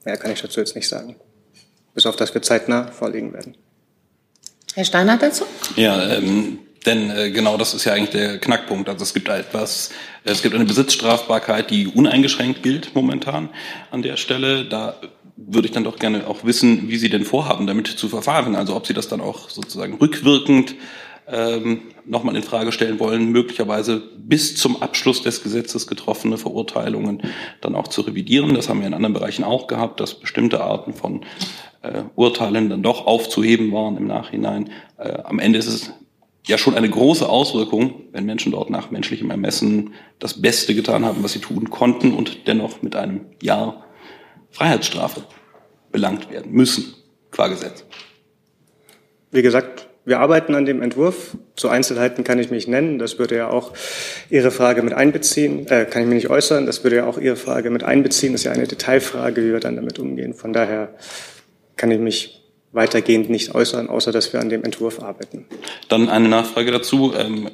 [0.05, 1.17] mehr kann ich dazu jetzt nicht sagen.
[1.95, 3.55] Bis auf, dass wir zeitnah vorlegen werden.
[4.75, 5.45] Herr Steiner dazu?
[5.77, 8.89] Ja, ähm, Denn äh, genau das ist ja eigentlich der Knackpunkt.
[8.89, 9.89] Also es gibt etwas,
[10.23, 13.49] es gibt eine Besitzstrafbarkeit, die uneingeschränkt gilt momentan
[13.91, 14.65] an der Stelle.
[14.65, 14.95] Da
[15.37, 18.55] würde ich dann doch gerne auch wissen, wie Sie denn vorhaben, damit zu verfahren.
[18.55, 20.75] Also ob Sie das dann auch sozusagen rückwirkend
[21.27, 27.23] ähm, nochmal in Frage stellen wollen, möglicherweise bis zum Abschluss des Gesetzes getroffene Verurteilungen
[27.61, 28.53] dann auch zu revidieren.
[28.53, 31.25] Das haben wir in anderen Bereichen auch gehabt, dass bestimmte Arten von
[31.85, 34.69] äh, Urteilen dann doch aufzuheben waren im Nachhinein.
[34.97, 35.91] Äh, am Ende ist es
[36.47, 41.23] ja schon eine große Auswirkung, wenn Menschen dort nach menschlichem Ermessen das Beste getan haben,
[41.23, 43.85] was sie tun konnten und dennoch mit einem Jahr
[44.51, 45.23] Freiheitsstrafe
[45.91, 46.93] belangt werden müssen,
[47.31, 47.85] qua Gesetz.
[49.31, 51.35] Wie gesagt, wir arbeiten an dem Entwurf.
[51.55, 52.99] Zu Einzelheiten kann ich mich nennen.
[52.99, 53.73] Das würde ja auch
[54.29, 55.67] Ihre Frage mit einbeziehen.
[55.67, 56.67] Äh, kann ich mich nicht äußern.
[56.67, 58.33] Das würde ja auch Ihre Frage mit einbeziehen.
[58.33, 60.35] Das ist ja eine Detailfrage, wie wir dann damit umgehen.
[60.35, 60.93] Von daher
[61.75, 65.45] kann ich mich weitergehend nicht äußern, außer dass wir an dem Entwurf arbeiten.
[65.87, 67.13] Dann eine Nachfrage dazu.
[67.17, 67.49] Ähm,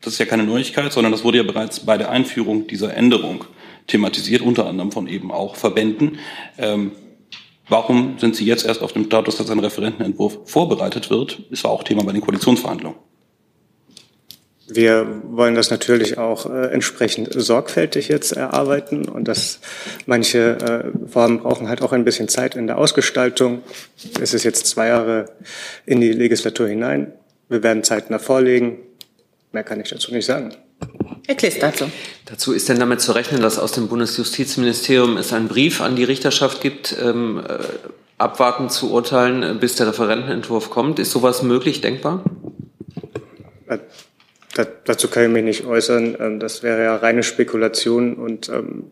[0.00, 3.44] das ist ja keine Neuigkeit, sondern das wurde ja bereits bei der Einführung dieser Änderung
[3.88, 6.18] thematisiert, unter anderem von eben auch Verbänden.
[6.58, 6.92] Ähm,
[7.68, 11.42] warum sind Sie jetzt erst auf dem Status, dass ein Referentenentwurf vorbereitet wird?
[11.50, 12.98] Das war auch Thema bei den Koalitionsverhandlungen.
[14.70, 19.60] Wir wollen das natürlich auch äh, entsprechend sorgfältig jetzt erarbeiten und dass
[20.04, 23.62] manche äh, Vorhaben brauchen halt auch ein bisschen Zeit in der Ausgestaltung.
[24.20, 25.30] Es ist jetzt zwei Jahre
[25.86, 27.12] in die Legislatur hinein.
[27.48, 28.78] Wir werden zeitnah vorlegen.
[29.52, 30.54] Mehr kann ich dazu nicht sagen.
[31.26, 31.90] Herr Kliss dazu.
[32.26, 36.04] Dazu ist denn damit zu rechnen, dass aus dem Bundesjustizministerium es einen Brief an die
[36.04, 37.58] Richterschaft gibt, ähm, äh,
[38.18, 40.98] abwarten zu urteilen, bis der Referentenentwurf kommt.
[40.98, 42.22] Ist sowas möglich, denkbar?
[44.58, 46.16] Da, dazu kann ich mich nicht äußern.
[46.18, 48.90] Ähm, das wäre ja reine Spekulation und ähm,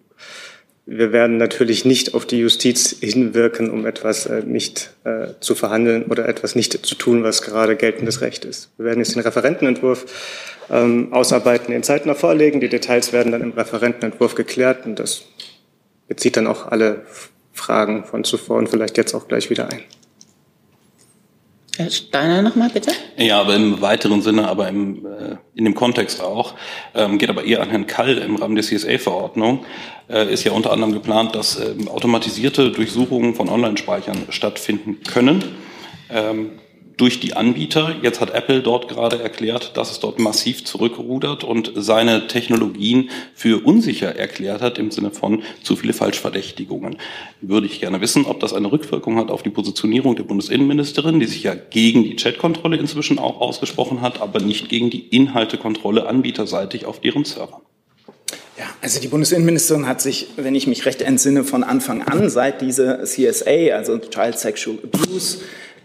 [0.89, 6.05] wir werden natürlich nicht auf die Justiz hinwirken, um etwas äh, nicht äh, zu verhandeln
[6.05, 8.71] oder etwas nicht zu tun, was gerade geltendes Recht ist.
[8.77, 10.07] Wir werden jetzt den Referentenentwurf
[10.71, 12.61] ähm, ausarbeiten, in zeitnah vorlegen.
[12.61, 15.25] Die Details werden dann im Referentenentwurf geklärt und das
[16.07, 17.03] bezieht dann auch alle
[17.53, 19.81] Fragen von zuvor und vielleicht jetzt auch gleich wieder ein.
[21.91, 22.93] Steiner nochmal, bitte.
[23.17, 26.55] Ja, aber im weiteren Sinne, aber im, äh, in dem Kontext auch,
[26.95, 29.65] ähm, geht aber eher an Herrn Kall im Rahmen der CSA-Verordnung,
[30.09, 35.45] äh, ist ja unter anderem geplant, dass ähm, automatisierte Durchsuchungen von Online-Speichern stattfinden können.
[36.11, 36.53] Ähm,
[36.97, 37.95] durch die Anbieter.
[38.03, 43.65] Jetzt hat Apple dort gerade erklärt, dass es dort massiv zurückrudert und seine Technologien für
[43.65, 46.97] unsicher erklärt hat im Sinne von zu viele Falschverdächtigungen.
[47.41, 51.27] Würde ich gerne wissen, ob das eine Rückwirkung hat auf die Positionierung der Bundesinnenministerin, die
[51.27, 56.87] sich ja gegen die Chatkontrolle inzwischen auch ausgesprochen hat, aber nicht gegen die Inhaltekontrolle anbieterseitig
[56.87, 57.61] auf deren Servern.
[58.59, 62.63] Ja, also die Bundesinnenministerin hat sich, wenn ich mich recht entsinne, von Anfang an, seit
[62.63, 65.39] diese CSA, also Child Sexual Abuse,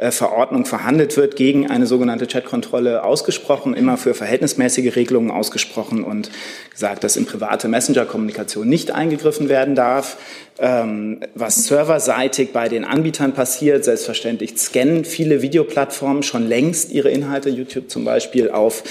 [0.09, 6.31] Verordnung verhandelt wird, gegen eine sogenannte Chatkontrolle ausgesprochen, immer für verhältnismäßige Regelungen ausgesprochen und
[6.71, 10.17] gesagt, dass in private Messenger-Kommunikation nicht eingegriffen werden darf.
[10.57, 17.49] Ähm, was serverseitig bei den Anbietern passiert, selbstverständlich scannen viele Videoplattformen schon längst ihre Inhalte,
[17.49, 18.83] YouTube zum Beispiel, auf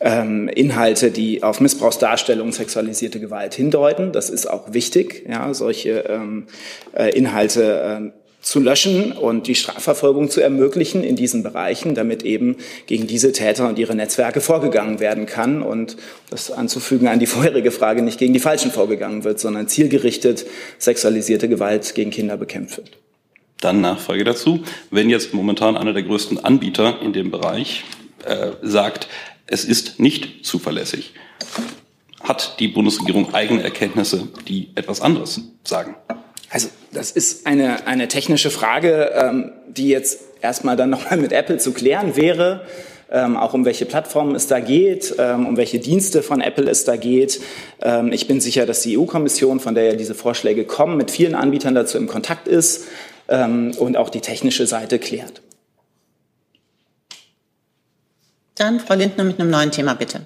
[0.00, 4.12] ähm, Inhalte, die auf Missbrauchsdarstellung, sexualisierte Gewalt hindeuten.
[4.12, 6.46] Das ist auch wichtig, ja, solche ähm,
[6.94, 8.12] äh, Inhalte ähm,
[8.46, 13.68] zu löschen und die Strafverfolgung zu ermöglichen in diesen Bereichen, damit eben gegen diese Täter
[13.68, 15.96] und ihre Netzwerke vorgegangen werden kann und
[16.30, 20.46] das anzufügen an die vorherige Frage nicht gegen die Falschen vorgegangen wird, sondern zielgerichtet
[20.78, 22.90] sexualisierte Gewalt gegen Kinder bekämpft wird.
[23.60, 24.62] Dann Nachfrage dazu.
[24.92, 27.82] Wenn jetzt momentan einer der größten Anbieter in dem Bereich
[28.24, 29.08] äh, sagt,
[29.48, 31.14] es ist nicht zuverlässig,
[32.22, 35.96] hat die Bundesregierung eigene Erkenntnisse, die etwas anderes sagen?
[36.48, 41.58] Also das ist eine, eine technische Frage, ähm, die jetzt erstmal dann nochmal mit Apple
[41.58, 42.62] zu klären wäre.
[43.08, 46.84] Ähm, auch um welche Plattformen es da geht, ähm, um welche Dienste von Apple es
[46.84, 47.40] da geht.
[47.80, 51.36] Ähm, ich bin sicher, dass die EU-Kommission, von der ja diese Vorschläge kommen, mit vielen
[51.36, 52.86] Anbietern dazu im Kontakt ist
[53.28, 55.40] ähm, und auch die technische Seite klärt.
[58.56, 60.22] Dann Frau Lindner mit einem neuen Thema, bitte.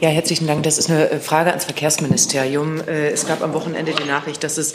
[0.00, 0.62] Ja, herzlichen Dank.
[0.62, 2.80] Das ist eine äh, Frage ans Verkehrsministerium.
[2.88, 4.74] Äh, es gab am Wochenende die Nachricht, dass es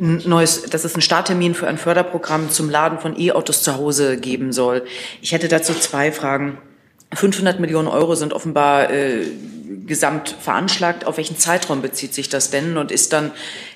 [0.00, 4.16] ein neues, dass es einen Starttermin für ein Förderprogramm zum Laden von E-Autos zu Hause
[4.16, 4.84] geben soll.
[5.22, 6.58] Ich hätte dazu zwei Fragen.
[7.12, 9.26] 500 Millionen Euro sind offenbar äh,
[9.86, 11.06] gesamt veranschlagt.
[11.06, 12.76] Auf welchen Zeitraum bezieht sich das denn?
[12.76, 13.30] Und ist dann,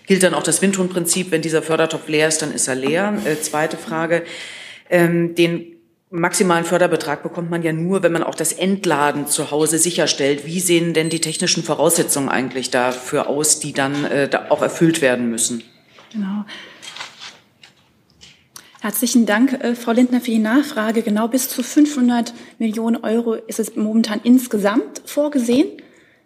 [0.08, 3.16] gilt dann auch das Windhundprinzip, wenn dieser Fördertopf leer ist, dann ist er leer?
[3.24, 4.24] Äh, zweite Frage.
[4.90, 5.77] Ähm, den
[6.10, 10.46] maximalen Förderbetrag bekommt man ja nur, wenn man auch das Entladen zu Hause sicherstellt.
[10.46, 15.02] Wie sehen denn die technischen Voraussetzungen eigentlich dafür aus, die dann äh, da auch erfüllt
[15.02, 15.62] werden müssen?
[16.12, 16.44] Genau.
[18.80, 21.02] Herzlichen Dank, äh, Frau Lindner, für die Nachfrage.
[21.02, 25.68] Genau bis zu 500 Millionen Euro ist es momentan insgesamt vorgesehen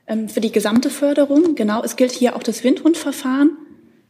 [0.07, 1.55] ähm, für die gesamte Förderung.
[1.55, 3.57] Genau, es gilt hier auch das Windhundverfahren.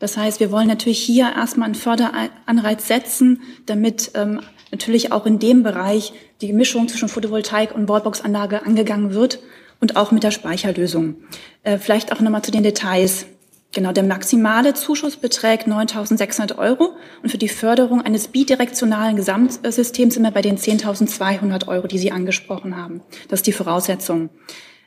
[0.01, 4.41] Das heißt, wir wollen natürlich hier erstmal einen Förderanreiz setzen, damit ähm,
[4.73, 9.39] natürlich auch in dem Bereich die Mischung zwischen Photovoltaik und Wallbox-Anlage angegangen wird
[9.81, 11.17] und auch mit der Speicherlösung.
[11.63, 13.27] Äh, vielleicht auch nochmal zu den Details.
[13.75, 16.91] Genau, der maximale Zuschuss beträgt 9.600 Euro
[17.23, 22.13] und für die Förderung eines bidirektionalen Gesamtsystems sind wir bei den 10.200 Euro, die Sie
[22.13, 23.01] angesprochen haben.
[23.29, 24.29] Das ist die Voraussetzung.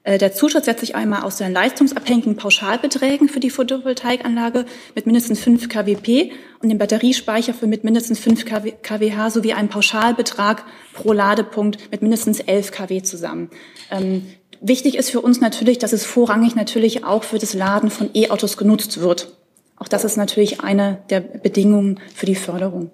[0.06, 5.41] Äh, der Zuschuss setzt sich einmal aus den leistungsabhängigen Pauschalbeträgen für die Photovoltaikanlage mit mindestens
[5.41, 10.63] 5 kWp und dem Batteriespeicher für mit mindestens 5 kWh sowie einem Pauschalbetrag
[10.94, 13.50] pro Ladepunkt mit mindestens 11 kW zusammen.
[13.91, 14.24] Ähm,
[14.62, 18.58] Wichtig ist für uns natürlich, dass es vorrangig natürlich auch für das Laden von E-Autos
[18.58, 19.38] genutzt wird.
[19.76, 22.89] Auch das ist natürlich eine der Bedingungen für die Förderung.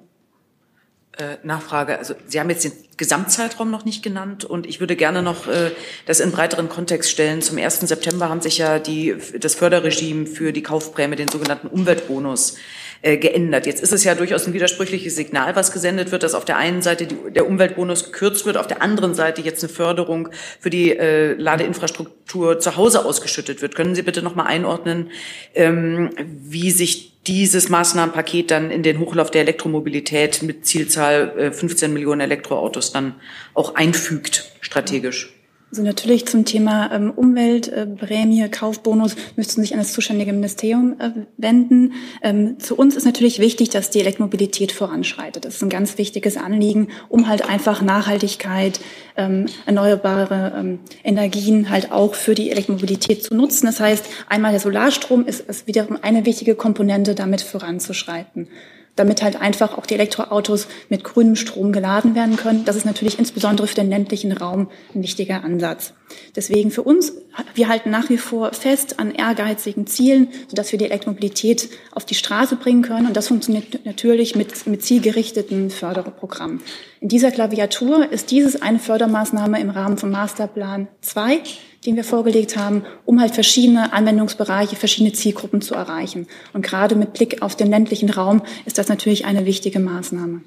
[1.18, 1.98] Äh, Nachfrage.
[1.98, 5.72] Also Sie haben jetzt den Gesamtzeitraum noch nicht genannt und ich würde gerne noch äh,
[6.06, 7.42] das in breiteren Kontext stellen.
[7.42, 7.80] Zum 1.
[7.80, 12.58] September haben sich ja die, das Förderregime für die Kaufprämie, den sogenannten Umweltbonus,
[13.02, 13.66] äh, geändert.
[13.66, 16.84] Jetzt ist es ja durchaus ein widersprüchliches Signal, was gesendet wird, dass auf der einen
[16.84, 20.96] Seite die, der Umweltbonus gekürzt wird, auf der anderen Seite jetzt eine Förderung für die
[20.96, 23.74] äh, Ladeinfrastruktur zu Hause ausgeschüttet wird.
[23.74, 25.10] Können Sie bitte noch mal einordnen,
[25.56, 31.94] ähm, wie sich dieses Maßnahmenpaket dann in den Hochlauf der Elektromobilität mit Zielzahl äh, 15
[31.94, 33.16] Millionen Elektroautos dann
[33.54, 35.34] auch einfügt, strategisch?
[35.72, 41.12] Also natürlich zum Thema ähm, Umweltprämie, äh, Kaufbonus müssten sich an das zuständige Ministerium äh,
[41.38, 41.94] wenden.
[42.22, 45.46] Ähm, zu uns ist natürlich wichtig, dass die Elektromobilität voranschreitet.
[45.46, 48.82] Das ist ein ganz wichtiges Anliegen, um halt einfach Nachhaltigkeit,
[49.16, 53.66] ähm, erneuerbare ähm, Energien halt auch für die Elektromobilität zu nutzen.
[53.66, 58.50] Das heißt, einmal der Solarstrom ist, ist wiederum eine wichtige Komponente, damit voranzuschreiten
[58.96, 62.66] damit halt einfach auch die Elektroautos mit grünem Strom geladen werden können.
[62.66, 65.94] Das ist natürlich insbesondere für den ländlichen Raum ein wichtiger Ansatz.
[66.36, 67.14] Deswegen für uns,
[67.54, 72.16] wir halten nach wie vor fest an ehrgeizigen Zielen, sodass wir die Elektromobilität auf die
[72.16, 73.08] Straße bringen können.
[73.08, 76.62] Und das funktioniert natürlich mit, mit zielgerichteten Förderprogrammen.
[77.00, 81.42] In dieser Klaviatur ist dieses eine Fördermaßnahme im Rahmen vom Masterplan 2
[81.86, 86.28] den wir vorgelegt haben, um halt verschiedene Anwendungsbereiche, verschiedene Zielgruppen zu erreichen.
[86.54, 90.42] Und gerade mit Blick auf den ländlichen Raum ist das natürlich eine wichtige Maßnahme.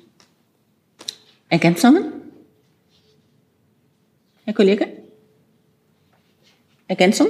[1.48, 2.12] Ergänzungen?
[4.44, 4.86] Herr Kollege?
[6.86, 7.28] Ergänzung?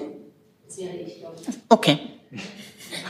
[1.69, 1.99] Okay.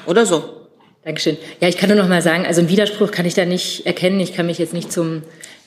[0.07, 0.69] Oder so.
[1.03, 1.37] Dankeschön.
[1.61, 4.21] Ja, ich kann nur noch mal sagen, also einen Widerspruch kann ich da nicht erkennen.
[4.21, 5.23] Ich kann mich jetzt nicht zum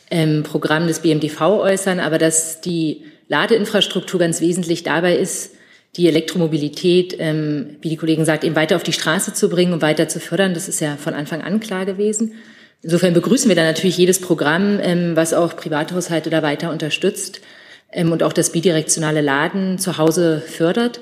[0.09, 5.51] ähm, Programm des BMDV äußern, aber dass die Ladeinfrastruktur ganz wesentlich dabei ist,
[5.95, 9.81] die Elektromobilität, ähm, wie die Kollegin sagt, eben weiter auf die Straße zu bringen und
[9.81, 10.53] weiter zu fördern.
[10.53, 12.35] Das ist ja von Anfang an klar gewesen.
[12.83, 17.41] Insofern begrüßen wir dann natürlich jedes Programm, ähm, was auch Privathaushalte da weiter unterstützt
[17.91, 21.01] ähm, und auch das bidirektionale Laden zu Hause fördert.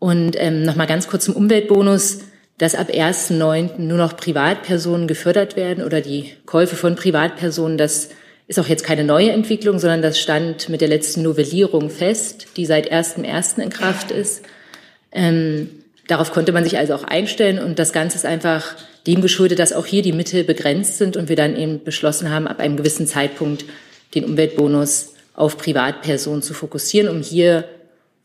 [0.00, 2.20] Und ähm, nochmal ganz kurz zum Umweltbonus,
[2.58, 3.78] dass ab 1.9.
[3.78, 8.10] nur noch Privatpersonen gefördert werden oder die Käufe von Privatpersonen, das
[8.48, 12.64] ist auch jetzt keine neue Entwicklung, sondern das stand mit der letzten Novellierung fest, die
[12.64, 13.62] seit 1.1.
[13.62, 14.42] in Kraft ist.
[15.12, 15.68] Ähm,
[16.06, 18.74] darauf konnte man sich also auch einstellen und das Ganze ist einfach
[19.06, 22.48] dem geschuldet, dass auch hier die Mittel begrenzt sind und wir dann eben beschlossen haben,
[22.48, 23.66] ab einem gewissen Zeitpunkt
[24.14, 27.68] den Umweltbonus auf Privatpersonen zu fokussieren, um hier,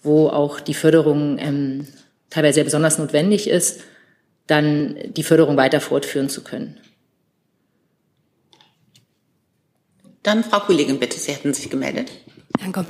[0.01, 1.87] wo auch die Förderung ähm,
[2.29, 3.81] teilweise sehr besonders notwendig ist,
[4.47, 6.77] dann die Förderung weiter fortführen zu können.
[10.23, 12.11] Dann Frau Kollegin, bitte, Sie hätten sich gemeldet.
[12.59, 12.85] Danke.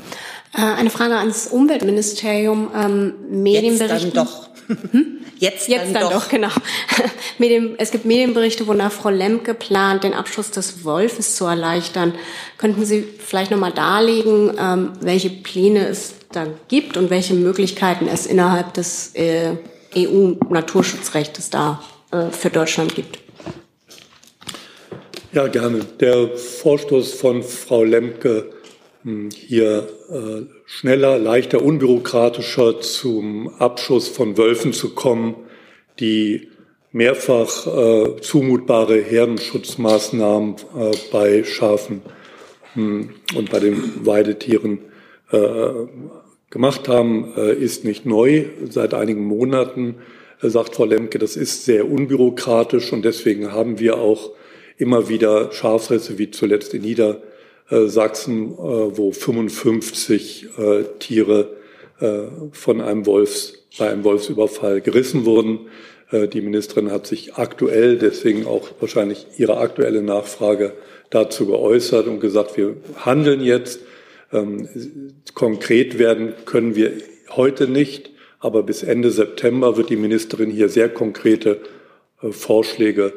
[0.54, 2.72] Äh, eine Frage ans Umweltministerium.
[2.76, 4.08] Ähm, Medienberichten.
[4.08, 4.50] Jetzt dann doch.
[4.92, 5.18] Hm?
[5.40, 6.24] Jetzt, Jetzt dann, dann doch.
[6.24, 6.50] doch, genau.
[7.38, 12.14] Medien, es gibt Medienberichte, wonach Frau Lemke plant, den Abschluss des Wolfes zu erleichtern.
[12.58, 18.26] Könnten Sie vielleicht nochmal darlegen, ähm, welche Pläne es da gibt und welche Möglichkeiten es
[18.26, 19.58] innerhalb des äh,
[19.96, 23.20] EU-Naturschutzrechts da äh, für Deutschland gibt?
[25.34, 25.80] Ja, gerne.
[26.00, 28.52] Der Vorstoß von Frau Lemke,
[29.02, 35.34] hm, hier äh, schneller, leichter, unbürokratischer zum Abschuss von Wölfen zu kommen,
[36.00, 36.50] die
[36.92, 42.04] mehrfach äh, zumutbare Herdenschutzmaßnahmen äh, bei Schafen
[42.76, 44.80] hm, und bei den Weidetieren
[46.52, 48.46] gemacht haben, ist nicht neu.
[48.70, 49.96] Seit einigen Monaten
[50.44, 54.30] sagt Frau Lemke, das ist sehr unbürokratisch und deswegen haben wir auch
[54.78, 61.50] immer wieder Schafrisse, wie zuletzt in Niedersachsen, äh, wo 55 äh, Tiere
[62.00, 65.62] äh, von einem Wolfs, bei einem Wolfsüberfall gerissen wurden.
[66.12, 70.74] Die Ministerin hat sich aktuell, deswegen auch wahrscheinlich ihre aktuelle Nachfrage
[71.10, 73.80] dazu geäußert und gesagt, wir handeln jetzt.
[74.32, 74.70] Ähm,
[75.34, 76.92] konkret werden können wir
[77.32, 81.62] heute nicht, aber bis Ende September wird die Ministerin hier sehr konkrete
[82.30, 83.14] Vorschläge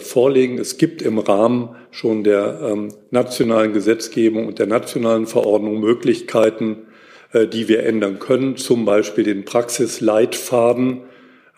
[0.00, 0.58] vorlegen.
[0.58, 6.86] Es gibt im Rahmen schon der ähm, nationalen Gesetzgebung und der nationalen Verordnung Möglichkeiten,
[7.32, 11.02] äh, die wir ändern können, zum Beispiel den Praxisleitfaden,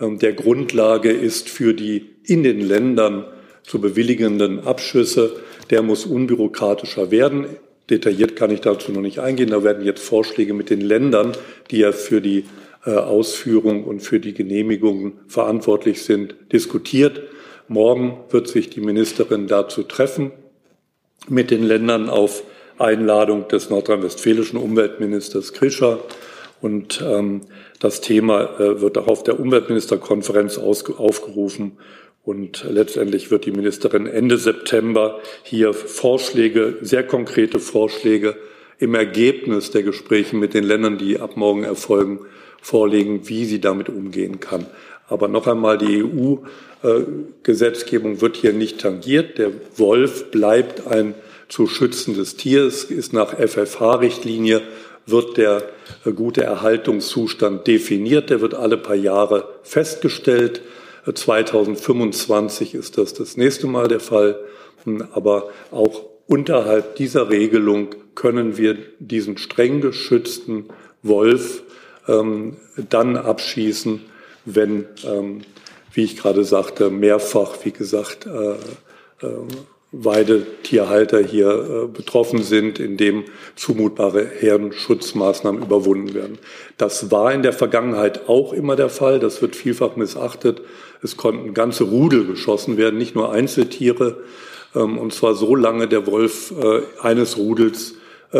[0.01, 3.25] ähm, der Grundlage ist für die in den Ländern
[3.63, 5.37] zu bewilligenden Abschüsse.
[5.71, 7.47] Der muss unbürokratischer werden.
[7.91, 9.51] Detailliert kann ich dazu noch nicht eingehen.
[9.51, 11.33] Da werden jetzt Vorschläge mit den Ländern,
[11.71, 12.45] die ja für die
[12.85, 17.23] äh, Ausführung und für die Genehmigungen verantwortlich sind, diskutiert.
[17.69, 20.33] Morgen wird sich die Ministerin dazu treffen
[21.29, 22.43] mit den Ländern auf
[22.79, 25.99] Einladung des nordrhein-westfälischen Umweltministers Krischer.
[26.63, 27.43] Und ähm,
[27.79, 31.77] das Thema äh, wird auch auf der Umweltministerkonferenz aufgerufen.
[32.25, 38.37] Und letztendlich wird die Ministerin Ende September hier Vorschläge, sehr konkrete Vorschläge
[38.79, 42.21] im Ergebnis der Gespräche mit den Ländern, die ab morgen erfolgen,
[42.63, 44.67] vorlegen, wie sie damit umgehen kann.
[45.09, 46.03] Aber noch einmal, die
[46.85, 49.39] EU-Gesetzgebung wird hier nicht tangiert.
[49.39, 51.15] Der Wolf bleibt ein
[51.49, 52.65] zu schützendes Tier.
[52.65, 54.63] Es ist nach FFH-Richtlinie
[55.07, 55.63] wird der
[56.05, 58.31] äh, gute Erhaltungszustand definiert.
[58.31, 60.63] Der wird alle paar Jahre festgestellt.
[61.13, 64.39] 2025 ist das das nächste Mal der Fall.
[64.85, 70.67] Hm, aber auch unterhalb dieser Regelung können wir diesen streng geschützten
[71.03, 71.63] Wolf
[72.07, 72.57] ähm,
[72.91, 74.03] dann abschießen,
[74.45, 75.43] wenn, ähm,
[75.99, 78.53] wie ich gerade sagte, mehrfach, wie gesagt, äh,
[79.27, 79.31] äh,
[79.91, 83.25] Weidetierhalter hier äh, betroffen sind, indem
[83.57, 86.39] zumutbare Herdenschutzmaßnahmen überwunden werden.
[86.77, 89.19] Das war in der Vergangenheit auch immer der Fall.
[89.19, 90.63] Das wird vielfach missachtet.
[91.03, 94.19] Es konnten ganze Rudel geschossen werden, nicht nur Einzeltiere.
[94.77, 97.97] Ähm, und zwar so lange der Wolf äh, eines Rudels
[98.31, 98.39] äh,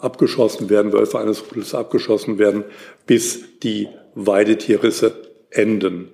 [0.00, 2.64] abgeschossen werden, Wölfe eines Rudels abgeschossen werden,
[3.06, 5.12] bis die Weidetierrisse
[5.50, 6.12] enden.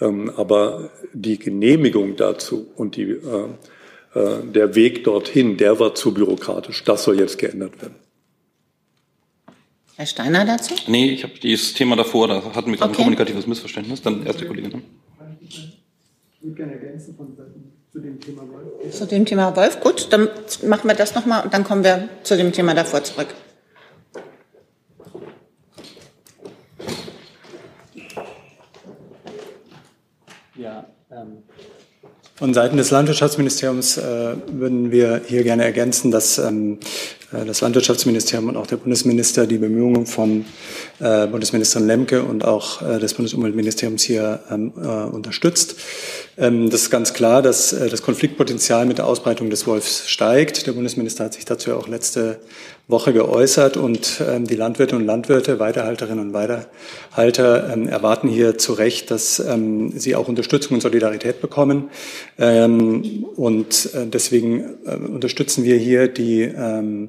[0.00, 3.48] Ähm, aber die Genehmigung dazu und die äh,
[4.52, 6.84] der Weg dorthin, der war zu bürokratisch.
[6.84, 7.96] Das soll jetzt geändert werden.
[9.96, 10.74] Herr Steiner dazu?
[10.86, 12.84] Nee, ich habe dieses Thema davor, da hatten wir okay.
[12.84, 14.02] ein kommunikatives Missverständnis.
[14.02, 14.82] Dann erste Kollegin.
[15.40, 15.72] Ich
[16.40, 17.36] würde gerne ergänzen von
[17.90, 18.92] zu dem Thema Wolf.
[18.92, 20.28] Zu dem Thema Wolf, gut, dann
[20.66, 23.28] machen wir das nochmal und dann kommen wir zu dem Thema davor zurück.
[32.36, 36.78] Von Seiten des Landwirtschaftsministeriums äh, würden wir hier gerne ergänzen, dass ähm,
[37.32, 40.44] äh, das Landwirtschaftsministerium und auch der Bundesminister die Bemühungen von
[41.00, 45.76] äh, Bundesministerin Lemke und auch äh, des Bundesumweltministeriums hier ähm, äh, unterstützt.
[46.36, 50.66] Ähm, das ist ganz klar, dass äh, das Konfliktpotenzial mit der Ausbreitung des Wolfs steigt.
[50.66, 52.38] Der Bundesminister hat sich dazu ja auch letzte
[52.88, 58.74] Woche geäußert und ähm, die Landwirte und Landwirte, Weiterhalterinnen und Weiterhalter ähm, erwarten hier zu
[58.74, 61.90] Recht, dass ähm, sie auch Unterstützung und Solidarität bekommen.
[62.38, 67.08] Ähm, und äh, deswegen äh, unterstützen wir hier die, ähm,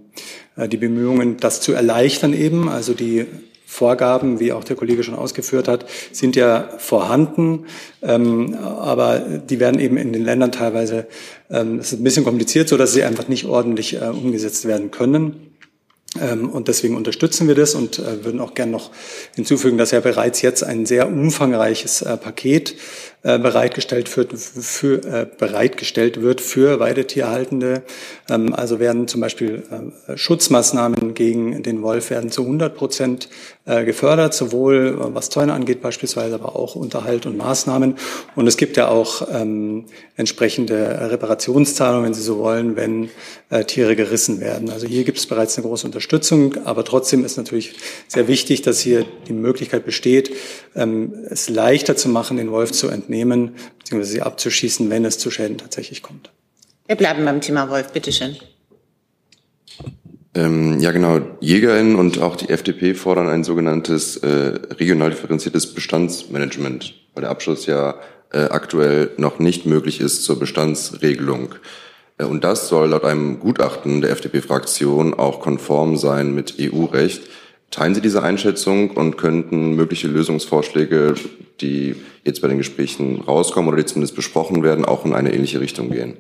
[0.55, 3.27] äh, die Bemühungen, das zu erleichtern eben, also die
[3.69, 7.65] Vorgaben, wie auch der Kollege schon ausgeführt hat, sind ja vorhanden,
[8.01, 11.05] ähm, aber die werden eben in den Ländern teilweise,
[11.51, 14.89] ähm, es ist ein bisschen kompliziert, so dass sie einfach nicht ordentlich äh, umgesetzt werden
[14.89, 15.56] können.
[16.19, 18.91] Ähm, und deswegen unterstützen wir das und äh, würden auch gern noch
[19.35, 22.75] hinzufügen, dass ja bereits jetzt ein sehr umfangreiches äh, Paket
[23.23, 27.81] äh, bereitgestellt wird für, äh, bereitgestellt wird für Weidetierhaltende.
[28.29, 29.63] Ähm, also werden zum Beispiel
[30.07, 33.27] äh, Schutzmaßnahmen gegen den Wolf werden zu 100 Prozent
[33.65, 37.95] äh, gefördert, sowohl äh, was Zäune angeht beispielsweise, aber auch Unterhalt und Maßnahmen.
[38.35, 43.09] Und es gibt ja auch ähm, entsprechende Reparationszahlungen, wenn Sie so wollen, wenn
[43.49, 44.69] äh, Tiere gerissen werden.
[44.69, 47.73] Also hier gibt es bereits eine große Unterstützung, aber trotzdem ist natürlich
[48.07, 50.31] sehr wichtig, dass hier die Möglichkeit besteht,
[50.75, 54.03] ähm, es leichter zu machen, den Wolf zu entnehmen entnehmen bzw.
[54.03, 56.31] sie abzuschießen, wenn es zu Schäden tatsächlich kommt.
[56.85, 58.37] Wir bleiben beim Thema Wolf, bitteschön.
[60.33, 61.19] Ähm, ja, genau.
[61.41, 67.65] JägerInnen und auch die FDP fordern ein sogenanntes äh, regional differenziertes Bestandsmanagement, weil der Abschluss
[67.65, 67.95] ja
[68.31, 71.55] äh, aktuell noch nicht möglich ist zur Bestandsregelung.
[72.17, 77.23] Äh, und das soll laut einem Gutachten der FDP-Fraktion auch konform sein mit EU-Recht.
[77.71, 81.15] Teilen Sie diese Einschätzung und könnten mögliche Lösungsvorschläge,
[81.59, 85.59] die jetzt bei den Gesprächen rauskommen oder die zumindest besprochen werden, auch in eine ähnliche
[85.59, 86.17] Richtung gehen?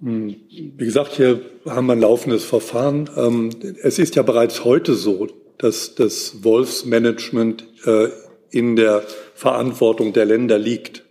[0.00, 3.10] Hm, wie gesagt, hier haben wir ein laufendes Verfahren.
[3.16, 3.50] Ähm,
[3.82, 8.08] es ist ja bereits heute so, dass das Wolfsmanagement äh,
[8.50, 9.02] in der
[9.34, 11.04] Verantwortung der Länder liegt.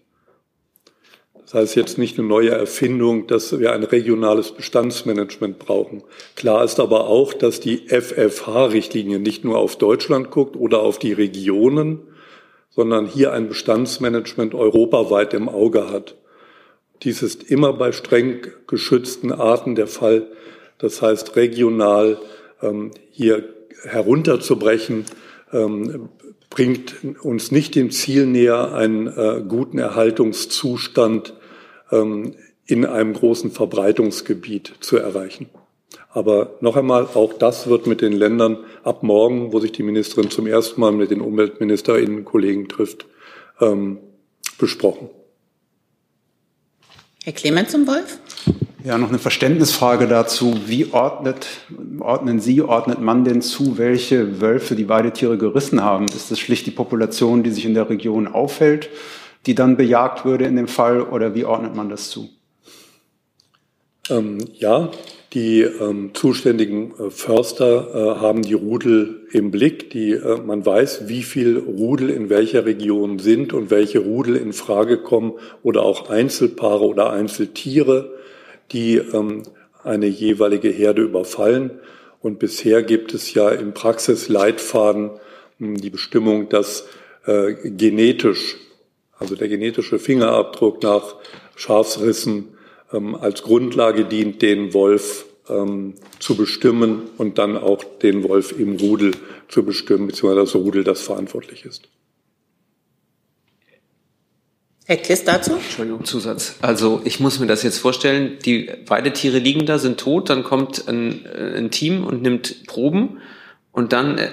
[1.48, 6.04] Das heißt jetzt nicht eine neue Erfindung, dass wir ein regionales Bestandsmanagement brauchen.
[6.36, 11.14] Klar ist aber auch, dass die FFH-Richtlinie nicht nur auf Deutschland guckt oder auf die
[11.14, 12.02] Regionen,
[12.70, 16.16] sondern hier ein Bestandsmanagement europaweit im Auge hat.
[17.04, 20.28] Dies ist immer bei streng geschützten Arten der Fall.
[20.80, 22.18] Das heißt, regional
[22.62, 23.46] ähm, hier
[23.84, 25.06] herunterzubrechen,
[25.54, 26.10] ähm,
[26.50, 31.37] bringt uns nicht dem Ziel näher, einen äh, guten Erhaltungszustand
[31.90, 35.50] in einem großen Verbreitungsgebiet zu erreichen.
[36.10, 40.32] Aber noch einmal, auch das wird mit den Ländern ab morgen, wo sich die Ministerin
[40.32, 43.06] zum ersten Mal mit den Umweltministerinnen Kollegen trifft,
[43.62, 44.00] ähm,
[44.58, 45.10] besprochen.
[47.24, 48.20] Herr Clemens zum Wolf?
[48.84, 50.58] Ja, noch eine Verständnisfrage dazu.
[50.66, 51.46] Wie ordnet,
[52.00, 56.06] ordnen Sie, ordnet man denn zu, welche Wölfe die Weidetiere gerissen haben?
[56.06, 58.90] Ist das schlicht die Population, die sich in der Region aufhält,
[59.46, 62.30] die dann bejagt würde in dem Fall, oder wie ordnet man das zu?
[64.10, 64.92] Ähm, ja,
[65.34, 69.90] die ähm, zuständigen äh, Förster äh, haben die Rudel im Blick.
[69.90, 74.54] Die, äh, man weiß, wie viel Rudel in welcher Region sind und welche Rudel in
[74.54, 75.34] Frage kommen
[75.64, 78.14] oder auch Einzelpaare oder Einzeltiere,
[78.72, 79.44] die ähm,
[79.84, 81.72] eine jeweilige Herde überfallen.
[82.22, 85.12] Und bisher gibt es ja im Praxisleitfaden
[85.60, 86.88] hm, die Bestimmung, dass
[87.26, 88.56] äh, genetisch,
[89.20, 91.16] also der genetische Fingerabdruck nach
[91.56, 92.58] Schafsrissen
[92.94, 98.78] ähm, als Grundlage dient, den Wolf ähm, zu bestimmen und dann auch den Wolf im
[98.78, 99.12] Rudel
[99.48, 101.90] zu bestimmen, beziehungsweise das Rudel, das verantwortlich ist.
[104.86, 105.54] Herr Kiss dazu?
[105.54, 106.56] Entschuldigung, Zusatz.
[106.62, 110.88] Also ich muss mir das jetzt vorstellen, die Weidetiere liegen da, sind tot, dann kommt
[110.88, 113.20] ein, äh, ein Team und nimmt Proben
[113.74, 114.30] und dann äh,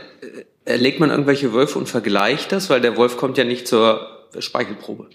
[0.65, 5.07] erlegt man irgendwelche Wölfe und vergleicht das, weil der Wolf kommt ja nicht zur Speichelprobe.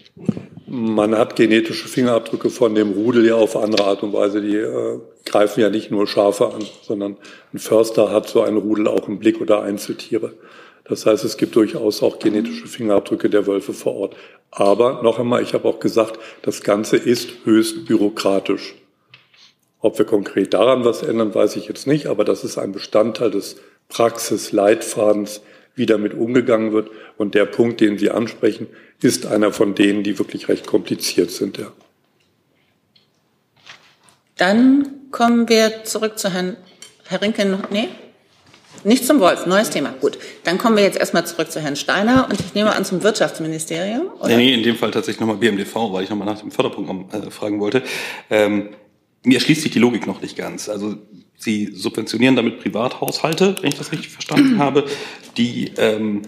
[0.66, 4.40] Man hat genetische Fingerabdrücke von dem Rudel ja auf andere Art und Weise.
[4.40, 7.16] Die äh, greifen ja nicht nur Schafe an, sondern
[7.52, 10.32] ein Förster hat so ein Rudel auch im Blick oder Einzeltiere.
[10.84, 14.16] Das heißt, es gibt durchaus auch genetische Fingerabdrücke der Wölfe vor Ort.
[14.50, 18.74] Aber noch einmal, ich habe auch gesagt, das Ganze ist höchst bürokratisch.
[19.80, 23.30] Ob wir konkret daran was ändern, weiß ich jetzt nicht, aber das ist ein Bestandteil
[23.30, 23.56] des
[23.88, 25.42] Praxisleitfadens,
[25.74, 26.90] wie damit umgegangen wird.
[27.16, 28.66] Und der Punkt, den Sie ansprechen,
[29.00, 31.58] ist einer von denen, die wirklich recht kompliziert sind.
[31.58, 31.72] Ja.
[34.36, 36.56] Dann kommen wir zurück zu Herrn,
[37.06, 37.58] Herr Rinke.
[37.70, 37.88] Nee?
[38.84, 39.94] Nicht zum Wolf, neues Thema.
[40.00, 43.02] Gut, dann kommen wir jetzt erstmal zurück zu Herrn Steiner und ich nehme an zum
[43.02, 44.06] Wirtschaftsministerium.
[44.18, 44.36] Oder?
[44.36, 47.60] Nee, in dem Fall tatsächlich nochmal BMDV, weil ich nochmal nach dem Förderprogramm äh, fragen
[47.60, 47.82] wollte.
[48.30, 48.70] Ähm,
[49.22, 50.68] mir erschließt sich die Logik noch nicht ganz.
[50.70, 50.96] Also
[51.36, 54.84] Sie subventionieren damit Privathaushalte, wenn ich das richtig verstanden habe,
[55.36, 56.22] die ähm,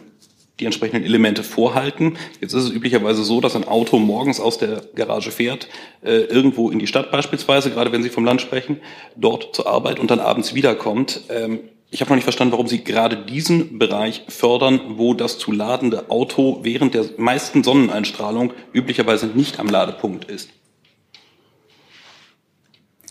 [0.60, 2.16] die entsprechenden Elemente vorhalten.
[2.40, 5.68] Jetzt ist es üblicherweise so, dass ein Auto morgens aus der Garage fährt,
[6.04, 8.80] äh, irgendwo in die Stadt beispielsweise, gerade wenn Sie vom Land sprechen,
[9.16, 11.22] dort zur Arbeit und dann abends wiederkommt.
[11.30, 15.52] Ähm, ich habe noch nicht verstanden, warum Sie gerade diesen Bereich fördern, wo das zu
[15.52, 20.50] ladende Auto während der meisten Sonneneinstrahlung üblicherweise nicht am Ladepunkt ist.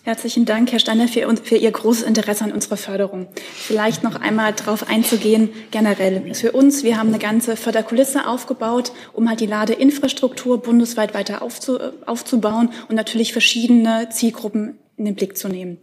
[0.03, 3.27] Herzlichen Dank, Herr Steiner, für, für, Ihr großes Interesse an unserer Förderung.
[3.35, 6.33] Vielleicht noch einmal darauf einzugehen, generell.
[6.33, 11.77] Für uns, wir haben eine ganze Förderkulisse aufgebaut, um halt die Ladeinfrastruktur bundesweit weiter aufzu,
[12.07, 15.77] aufzubauen und natürlich verschiedene Zielgruppen in den Blick zu nehmen.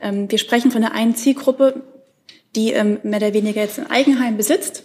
[0.00, 1.82] Ähm, wir sprechen von der einen Zielgruppe,
[2.54, 4.84] die ähm, mehr oder weniger jetzt ein Eigenheim besitzt,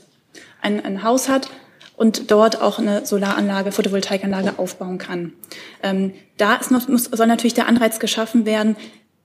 [0.63, 1.51] ein, ein Haus hat
[1.99, 5.33] und dort auch eine Solaranlage, Photovoltaikanlage aufbauen kann.
[5.83, 8.77] Ähm, da ist noch, muss, soll natürlich der Anreiz geschaffen werden,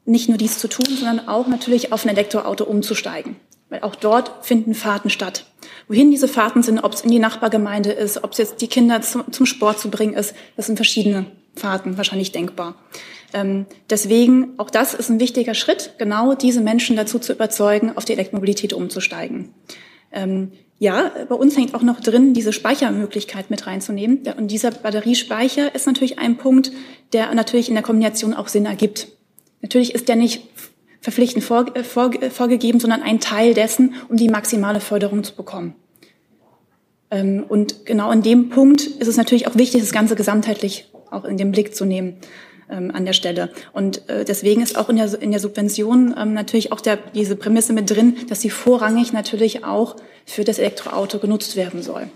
[0.05, 3.37] nicht nur dies zu tun, sondern auch natürlich auf ein Elektroauto umzusteigen.
[3.69, 5.47] Weil auch dort finden Fahrten statt.
[5.87, 9.01] Wohin diese Fahrten sind, ob es in die Nachbargemeinde ist, ob es jetzt die Kinder
[9.03, 12.75] zum, zum Sport zu bringen ist, das sind verschiedene Fahrten wahrscheinlich denkbar.
[13.33, 18.05] Ähm, deswegen, auch das ist ein wichtiger Schritt, genau diese Menschen dazu zu überzeugen, auf
[18.05, 19.55] die Elektromobilität umzusteigen.
[20.11, 24.23] Ähm, ja, bei uns hängt auch noch drin, diese Speichermöglichkeit mit reinzunehmen.
[24.37, 26.73] Und dieser Batteriespeicher ist natürlich ein Punkt,
[27.13, 29.09] der natürlich in der Kombination auch Sinn ergibt.
[29.63, 30.43] Natürlich ist der nicht
[31.01, 35.75] verpflichtend äh, vorgegeben, sondern ein Teil dessen, um die maximale Förderung zu bekommen.
[37.11, 41.25] Ähm, und genau in dem Punkt ist es natürlich auch wichtig, das Ganze gesamtheitlich auch
[41.25, 42.17] in den Blick zu nehmen
[42.71, 43.51] ähm, an der Stelle.
[43.73, 47.37] Und äh, deswegen ist auch in der, in der Subvention ähm, natürlich auch der, diese
[47.37, 49.97] Prämisse mit drin, dass sie vorrangig natürlich auch
[50.27, 52.09] für das Elektroauto genutzt werden soll.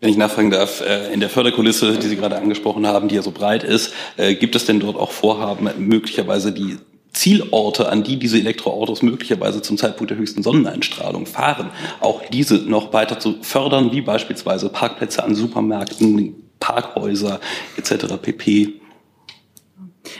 [0.00, 3.22] Wenn ich nachfragen darf, äh, in der Förderkulisse, die Sie gerade angesprochen haben, die ja
[3.22, 6.76] so breit ist, äh, gibt es denn dort auch Vorhaben, möglicherweise die
[7.16, 11.70] Zielorte, an die diese Elektroautos möglicherweise zum Zeitpunkt der höchsten Sonneneinstrahlung fahren,
[12.00, 17.40] auch diese noch weiter zu fördern, wie beispielsweise Parkplätze an Supermärkten, Parkhäuser
[17.78, 18.16] etc.
[18.20, 18.74] pp.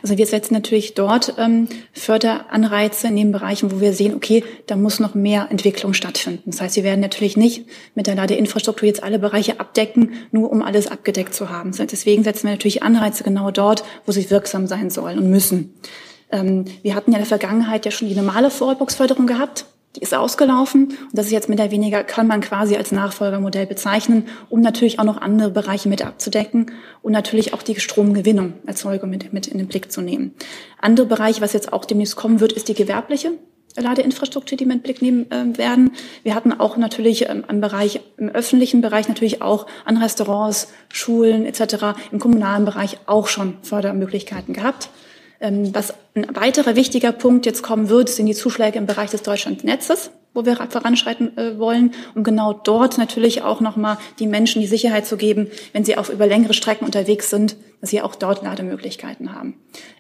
[0.03, 4.77] Also wir setzen natürlich dort ähm, Förderanreize in den Bereichen, wo wir sehen, okay, da
[4.77, 6.51] muss noch mehr Entwicklung stattfinden.
[6.51, 10.63] Das heißt, wir werden natürlich nicht mit der Ladeinfrastruktur jetzt alle Bereiche abdecken, nur um
[10.63, 11.73] alles abgedeckt zu haben.
[11.73, 15.75] Deswegen setzen wir natürlich Anreize genau dort, wo sie wirksam sein sollen und müssen.
[16.33, 19.67] Ähm, wir hatten ja in der Vergangenheit ja schon die normale Vorbox-Förderung gehabt
[19.97, 23.67] die ist ausgelaufen und das ist jetzt mit der weniger, kann man quasi als Nachfolgermodell
[23.67, 26.71] bezeichnen, um natürlich auch noch andere Bereiche mit abzudecken
[27.03, 30.35] und natürlich auch die Stromgewinnung, Erzeugung mit, mit in den Blick zu nehmen.
[30.81, 33.33] Andere Bereiche, was jetzt auch demnächst kommen wird, ist die gewerbliche
[33.77, 35.93] Ladeinfrastruktur, die wir in den Blick nehmen äh, werden.
[36.23, 41.45] Wir hatten auch natürlich ähm, im Bereich, im öffentlichen Bereich natürlich auch an Restaurants, Schulen
[41.45, 44.89] etc., im kommunalen Bereich auch schon Fördermöglichkeiten gehabt.
[45.41, 49.23] Ähm, was ein weiterer wichtiger Punkt jetzt kommen wird, sind die Zuschläge im Bereich des
[49.23, 54.67] Deutschlandnetzes, wo wir voranschreiten äh, wollen, um genau dort natürlich auch nochmal die Menschen die
[54.67, 58.43] Sicherheit zu geben, wenn sie auf über längere Strecken unterwegs sind, dass sie auch dort
[58.43, 59.55] Lademöglichkeiten haben.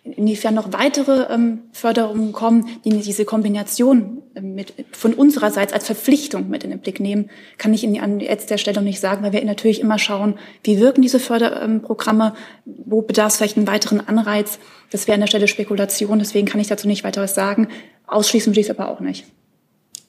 [0.05, 6.49] Inwiefern noch weitere ähm, Förderungen kommen, die diese Kombination äh, mit, von unsererseits als Verpflichtung
[6.49, 9.32] mit in den Blick nehmen, kann ich Ihnen an jetzt der Stelle nicht sagen, weil
[9.32, 12.34] wir natürlich immer schauen, wie wirken diese Förderprogramme,
[12.64, 14.59] wo bedarf es vielleicht einen weiteren Anreiz.
[14.91, 17.68] Das wäre an der Stelle Spekulation, deswegen kann ich dazu nicht weiter was sagen.
[18.07, 19.24] Ausschließen will ich es aber auch nicht.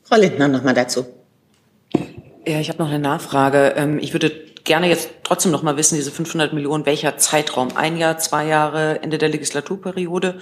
[0.03, 1.05] Frau Lindner noch mal dazu.
[2.47, 3.73] Ja, ich habe noch eine Nachfrage.
[3.75, 4.31] Ähm, ich würde
[4.63, 7.75] gerne jetzt trotzdem noch mal wissen, diese 500 Millionen, welcher Zeitraum?
[7.75, 10.39] Ein Jahr, zwei Jahre, Ende der Legislaturperiode?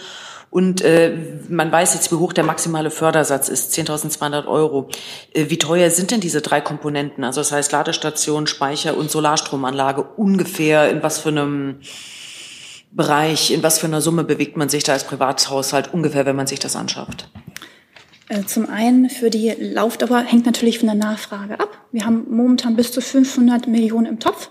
[0.52, 1.18] Und äh,
[1.50, 4.90] man weiß jetzt, wie hoch der maximale Fördersatz ist, 10.200 Euro.
[5.34, 7.24] Äh, wie teuer sind denn diese drei Komponenten?
[7.24, 11.80] Also das heißt Ladestation, Speicher und Solarstromanlage ungefähr in was für einem
[12.96, 16.48] Bereich, in was für einer Summe bewegt man sich da als Privathaushalt ungefähr, wenn man
[16.48, 17.30] sich das anschafft?
[18.30, 21.78] Äh, zum einen für die Laufdauer hängt natürlich von der Nachfrage ab.
[21.92, 24.50] Wir haben momentan bis zu 500 Millionen im Topf.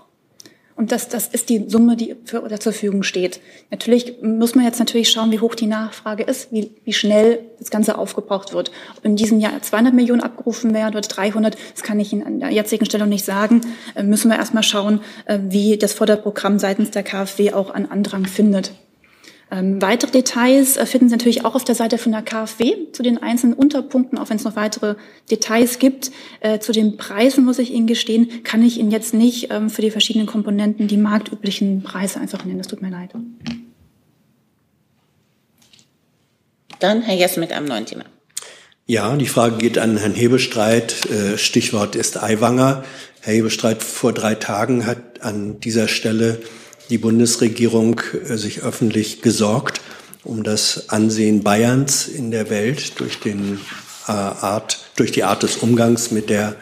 [0.77, 3.39] Und das, das ist die Summe, die für, oder zur Verfügung steht.
[3.71, 7.69] Natürlich muss man jetzt natürlich schauen, wie hoch die Nachfrage ist, wie, wie schnell das
[7.69, 8.71] Ganze aufgebraucht wird.
[8.97, 12.39] Ob in diesem Jahr 200 Millionen abgerufen werden oder 300, das kann ich Ihnen an
[12.41, 13.61] der jetzigen Stelle nicht sagen.
[13.95, 18.25] Äh, müssen wir erstmal schauen, äh, wie das Förderprogramm seitens der KfW auch an Andrang
[18.25, 18.71] findet.
[19.55, 23.03] Ähm, weitere Details äh, finden Sie natürlich auch auf der Seite von der KfW zu
[23.03, 24.95] den einzelnen Unterpunkten, auch wenn es noch weitere
[25.31, 26.11] Details gibt.
[26.41, 29.81] Äh, zu den Preisen muss ich Ihnen gestehen, kann ich Ihnen jetzt nicht ähm, für
[29.81, 32.57] die verschiedenen Komponenten die marktüblichen Preise einfach nennen.
[32.57, 33.11] Das tut mir leid.
[36.79, 38.03] Dann Herr Jess mit einem neuen Thema.
[38.87, 41.09] Ja, die Frage geht an Herrn Hebestreit.
[41.09, 42.83] Äh, Stichwort ist Aiwanger.
[43.21, 46.41] Herr Hebestreit, vor drei Tagen hat an dieser Stelle
[46.89, 49.81] die Bundesregierung äh, sich öffentlich gesorgt
[50.25, 53.59] um das Ansehen Bayerns in der Welt durch, den,
[54.07, 56.55] äh, Art, durch die Art des Umgangs mit der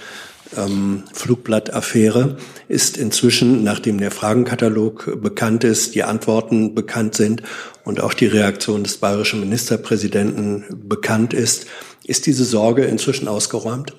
[0.56, 7.42] ähm, Flugblattaffäre ist inzwischen, nachdem der Fragenkatalog bekannt ist, die Antworten bekannt sind
[7.86, 11.66] und auch die Reaktion des bayerischen Ministerpräsidenten bekannt ist,
[12.04, 13.94] ist diese Sorge inzwischen ausgeräumt?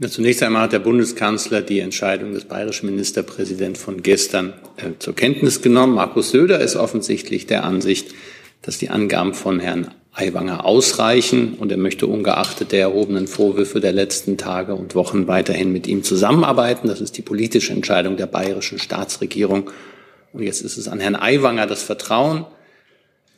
[0.00, 5.14] Ja, zunächst einmal hat der Bundeskanzler die Entscheidung des bayerischen Ministerpräsidenten von gestern äh, zur
[5.14, 5.94] Kenntnis genommen.
[5.94, 8.12] Markus Söder ist offensichtlich der Ansicht,
[8.62, 13.92] dass die Angaben von Herrn Aiwanger ausreichen und er möchte ungeachtet der erhobenen Vorwürfe der
[13.92, 16.88] letzten Tage und Wochen weiterhin mit ihm zusammenarbeiten.
[16.88, 19.70] Das ist die politische Entscheidung der bayerischen Staatsregierung.
[20.32, 22.46] Und jetzt ist es an Herrn Aiwanger das Vertrauen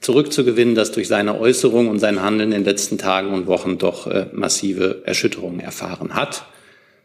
[0.07, 4.07] zurückzugewinnen, das durch seine Äußerung und sein Handeln in den letzten Tagen und Wochen doch
[4.07, 6.47] äh, massive Erschütterungen erfahren hat.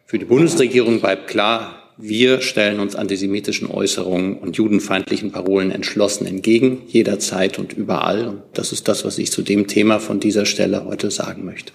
[0.06, 6.84] Für die Bundesregierung bleibt klar, wir stellen uns antisemitischen Äußerungen und judenfeindlichen Parolen entschlossen entgegen,
[6.88, 8.28] jederzeit und überall.
[8.28, 11.74] Und das ist das, was ich zu dem Thema von dieser Stelle heute sagen möchte.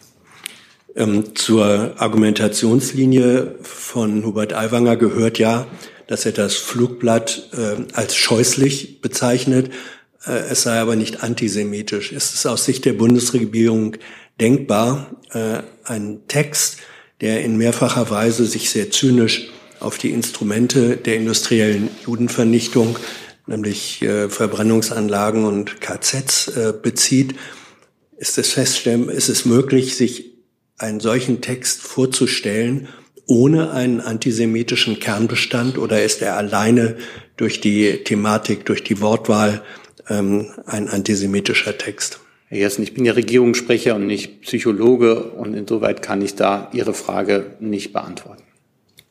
[0.95, 5.67] Ähm, zur Argumentationslinie von Hubert Aiwanger gehört ja,
[6.07, 9.71] dass er das Flugblatt äh, als scheußlich bezeichnet
[10.33, 12.13] es sei aber nicht antisemitisch.
[12.13, 13.97] Ist es aus Sicht der Bundesregierung
[14.41, 16.79] denkbar, äh, ein Text,
[17.21, 19.49] der in mehrfacher Weise sich sehr zynisch
[19.81, 22.99] auf die Instrumente der industriellen Judenvernichtung,
[23.47, 26.53] nämlich äh, Verbrennungsanlagen und KZs,
[26.83, 27.35] bezieht,
[28.17, 30.33] ist es feststellen, ist es möglich, sich
[30.79, 32.89] einen solchen Text vorzustellen,
[33.27, 36.97] ohne einen antisemitischen Kernbestand, oder ist er alleine
[37.37, 39.63] durch die Thematik, durch die Wortwahl
[40.09, 42.21] ähm, ein antisemitischer Text.
[42.49, 46.95] Herr Jessen, ich bin ja Regierungssprecher und nicht Psychologe und insoweit kann ich da Ihre
[46.95, 48.45] Frage nicht beantworten.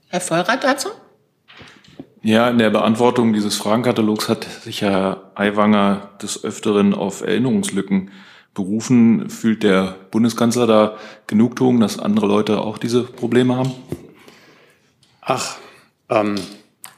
[0.08, 0.90] Herr Vollrath dazu?
[2.22, 8.10] Ja, in der Beantwortung dieses Fragenkatalogs hat sich Herr Aiwanger des Öfteren auf Erinnerungslücken
[8.56, 9.30] berufen.
[9.30, 13.74] Fühlt der Bundeskanzler da Genugtuung, dass andere Leute auch diese Probleme haben?
[15.22, 15.58] Ach,
[16.10, 16.36] ähm,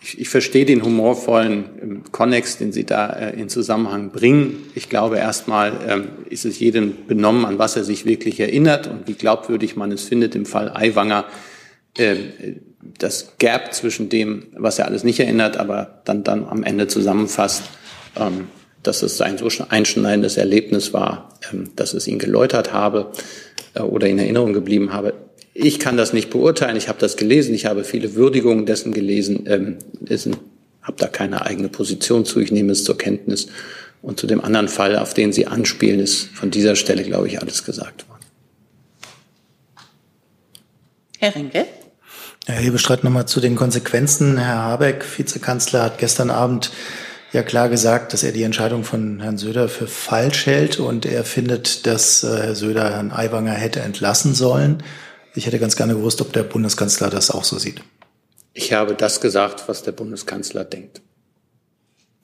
[0.08, 4.64] ich, ich verstehe den humorvollen Konnex, den Sie da äh, in Zusammenhang bringen.
[4.74, 9.08] Ich glaube, erstmal ähm, ist es jedem benommen, an was er sich wirklich erinnert und
[9.08, 10.34] wie glaubwürdig man es findet.
[10.36, 11.26] Im Fall Aiwanger
[11.98, 12.16] äh,
[12.98, 17.64] das Gap zwischen dem, was er alles nicht erinnert, aber dann, dann am Ende zusammenfasst,
[18.16, 18.48] ähm,
[18.84, 23.12] dass es ein so einschneidendes Erlebnis war, ähm, dass es ihn geläutert habe
[23.74, 25.14] äh, oder in Erinnerung geblieben habe.
[25.60, 26.78] Ich kann das nicht beurteilen.
[26.78, 27.56] Ich habe das gelesen.
[27.56, 29.46] Ich habe viele Würdigungen dessen gelesen.
[29.48, 29.78] Ähm,
[30.84, 32.40] habe da keine eigene Position zu.
[32.40, 33.48] Ich nehme es zur Kenntnis.
[34.04, 37.42] Und zu dem anderen Fall, auf den Sie anspielen, ist von dieser Stelle, glaube ich,
[37.42, 38.22] alles gesagt worden.
[41.18, 41.66] Herr Rinke?
[42.46, 44.38] Herr Hebestreit, nochmal zu den Konsequenzen.
[44.38, 46.72] Herr Habeck, Vizekanzler, hat gestern Abend
[47.34, 51.24] ja klar gesagt, dass er die Entscheidung von Herrn Söder für falsch hält und er
[51.24, 54.84] findet, dass äh, Herr Söder Herrn Aiwanger hätte entlassen sollen.
[55.38, 57.84] Ich hätte ganz gerne gewusst, ob der Bundeskanzler das auch so sieht.
[58.54, 61.02] Ich habe das gesagt, was der Bundeskanzler denkt.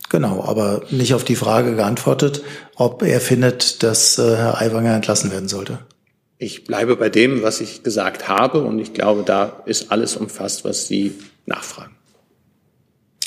[0.09, 2.41] Genau, aber nicht auf die Frage geantwortet,
[2.75, 5.77] ob er findet, dass äh, Herr Aiwanger entlassen werden sollte.
[6.39, 10.65] Ich bleibe bei dem, was ich gesagt habe, und ich glaube, da ist alles umfasst,
[10.65, 11.13] was Sie
[11.45, 11.95] nachfragen.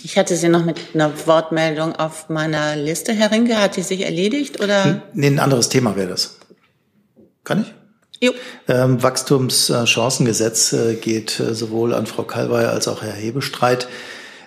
[0.03, 3.57] Ich hatte Sie noch mit einer Wortmeldung auf meiner Liste, Herr Rinke.
[3.61, 5.05] Hat die sich erledigt oder?
[5.15, 6.39] Nee, ein anderes Thema wäre das.
[7.45, 7.86] Kann ich?
[8.69, 13.89] Ähm, Wachstumschancengesetz äh, geht äh, sowohl an Frau Kalwey als auch Herr Hebestreit.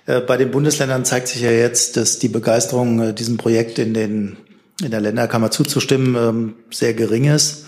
[0.05, 4.37] Äh, bei den Bundesländern zeigt sich ja jetzt, dass die Begeisterung, diesem Projekt in, den,
[4.83, 7.65] in der Länderkammer zuzustimmen, ähm, sehr gering ist.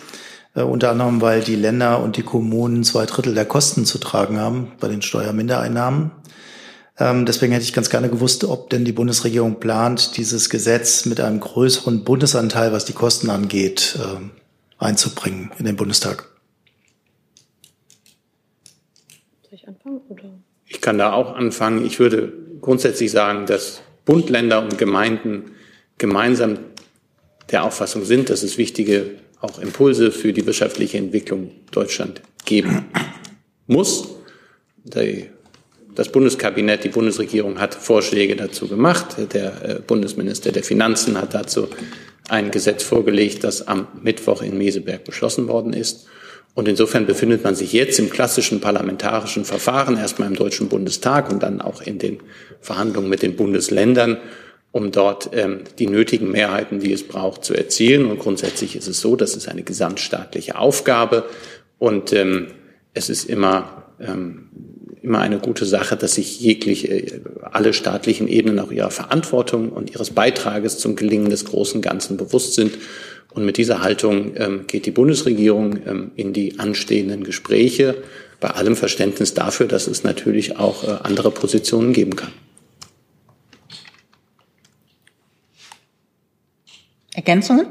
[0.54, 4.74] Unter anderem, weil die Länder und die Kommunen zwei Drittel der Kosten zu tragen haben
[4.82, 6.12] bei den Steuermindereinnahmen.
[6.99, 11.22] Ähm, deswegen hätte ich ganz gerne gewusst, ob denn die Bundesregierung plant, dieses Gesetz mit
[11.22, 14.40] einem größeren Bundesanteil, was die Kosten angeht, äh,
[14.82, 16.27] einzubringen in den Bundestag.
[19.43, 20.01] Soll ich anfangen?
[20.09, 20.39] Oder?
[20.65, 21.86] Ich kann da auch anfangen.
[21.86, 25.51] Ich würde grundsätzlich sagen, dass Bund, Länder und Gemeinden
[25.97, 26.59] gemeinsam
[27.51, 29.11] der Auffassung sind, dass es wichtige
[29.41, 32.86] auch Impulse für die wirtschaftliche Entwicklung Deutschland geben
[33.67, 34.09] muss.
[34.84, 39.17] Das Bundeskabinett, die Bundesregierung hat Vorschläge dazu gemacht.
[39.34, 41.67] Der äh, Bundesminister der Finanzen hat dazu
[42.32, 46.07] ein Gesetz vorgelegt, das am Mittwoch in Meseberg beschlossen worden ist.
[46.53, 51.43] Und insofern befindet man sich jetzt im klassischen parlamentarischen Verfahren, erstmal im Deutschen Bundestag und
[51.43, 52.19] dann auch in den
[52.61, 54.17] Verhandlungen mit den Bundesländern,
[54.71, 58.05] um dort ähm, die nötigen Mehrheiten, die es braucht, zu erzielen.
[58.05, 61.25] Und grundsätzlich ist es so, das ist eine gesamtstaatliche Aufgabe
[61.79, 62.47] und ähm,
[62.93, 64.49] es ist immer ähm,
[65.02, 69.91] immer eine gute Sache, dass sich jegliche, äh, alle staatlichen Ebenen auch ihrer Verantwortung und
[69.91, 72.78] ihres Beitrages zum Gelingen des großen Ganzen bewusst sind.
[73.34, 78.04] Und mit dieser Haltung ähm, geht die Bundesregierung ähm, in die anstehenden Gespräche,
[78.39, 82.34] bei allem Verständnis dafür, dass es natürlich auch äh, andere Positionen geben kann.
[87.14, 87.68] Ergänzungen?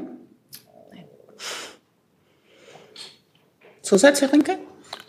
[3.81, 4.57] Zusatz, Herr Rinke?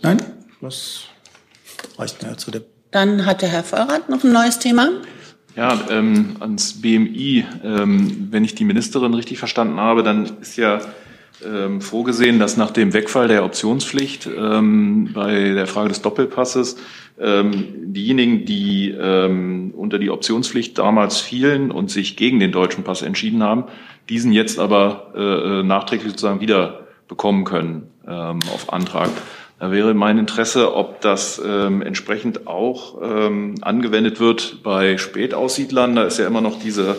[0.02, 0.18] Nein,
[0.60, 1.04] was
[1.98, 2.62] reicht mir zu dem.
[2.90, 4.88] Dann hat der Herr Vollrath noch ein neues Thema.
[5.56, 7.44] Ja, ähm, ans BMI.
[7.62, 10.80] Ähm, wenn ich die Ministerin richtig verstanden habe, dann ist ja
[11.44, 16.76] ähm, vorgesehen, dass nach dem Wegfall der Optionspflicht ähm, bei der Frage des Doppelpasses
[17.20, 23.02] ähm, diejenigen, die ähm, unter die Optionspflicht damals fielen und sich gegen den deutschen Pass
[23.02, 23.64] entschieden haben,
[24.08, 29.10] diesen jetzt aber äh, äh nachträglich sozusagen wieder bekommen können ähm, auf Antrag.
[29.62, 35.94] Da wäre mein Interesse, ob das ähm, entsprechend auch ähm, angewendet wird bei Spätaussiedlern.
[35.94, 36.96] Da ist ja immer noch diese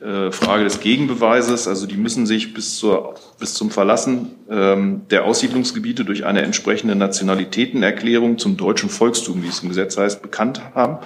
[0.00, 1.68] äh, Frage des Gegenbeweises.
[1.68, 6.96] Also die müssen sich bis, zur, bis zum Verlassen ähm, der Aussiedlungsgebiete durch eine entsprechende
[6.96, 11.00] Nationalitätenerklärung zum deutschen Volkstum, wie es im Gesetz heißt, bekannt haben.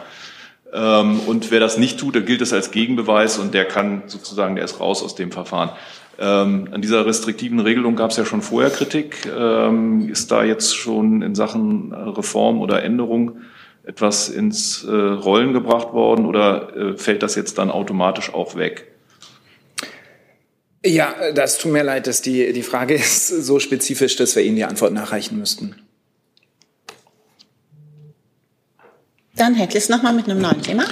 [0.73, 4.55] Ähm, und wer das nicht tut, der gilt es als Gegenbeweis und der kann sozusagen,
[4.55, 5.71] der ist raus aus dem Verfahren.
[6.19, 9.27] Ähm, an dieser restriktiven Regelung gab es ja schon vorher Kritik.
[9.27, 13.39] Ähm, ist da jetzt schon in Sachen Reform oder Änderung
[13.85, 18.87] etwas ins äh, Rollen gebracht worden oder äh, fällt das jetzt dann automatisch auch weg?
[20.87, 24.57] Ja, das tut mir leid, dass die, die Frage ist so spezifisch, dass wir Ihnen
[24.57, 25.77] die Antwort nachreichen müssten.
[29.37, 30.85] Dann Herr Kliss nochmal mit einem neuen Thema.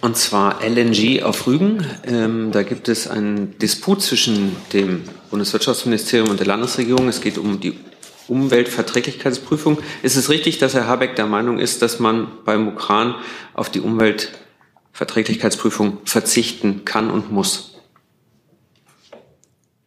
[0.00, 1.86] Und zwar LNG auf Rügen.
[2.04, 7.06] Ähm, da gibt es einen Disput zwischen dem Bundeswirtschaftsministerium und der Landesregierung.
[7.08, 7.78] Es geht um die
[8.26, 9.78] Umweltverträglichkeitsprüfung.
[10.02, 13.14] Ist es richtig, dass Herr Habeck der Meinung ist, dass man beim Ukran
[13.54, 17.76] auf die Umweltverträglichkeitsprüfung verzichten kann und muss?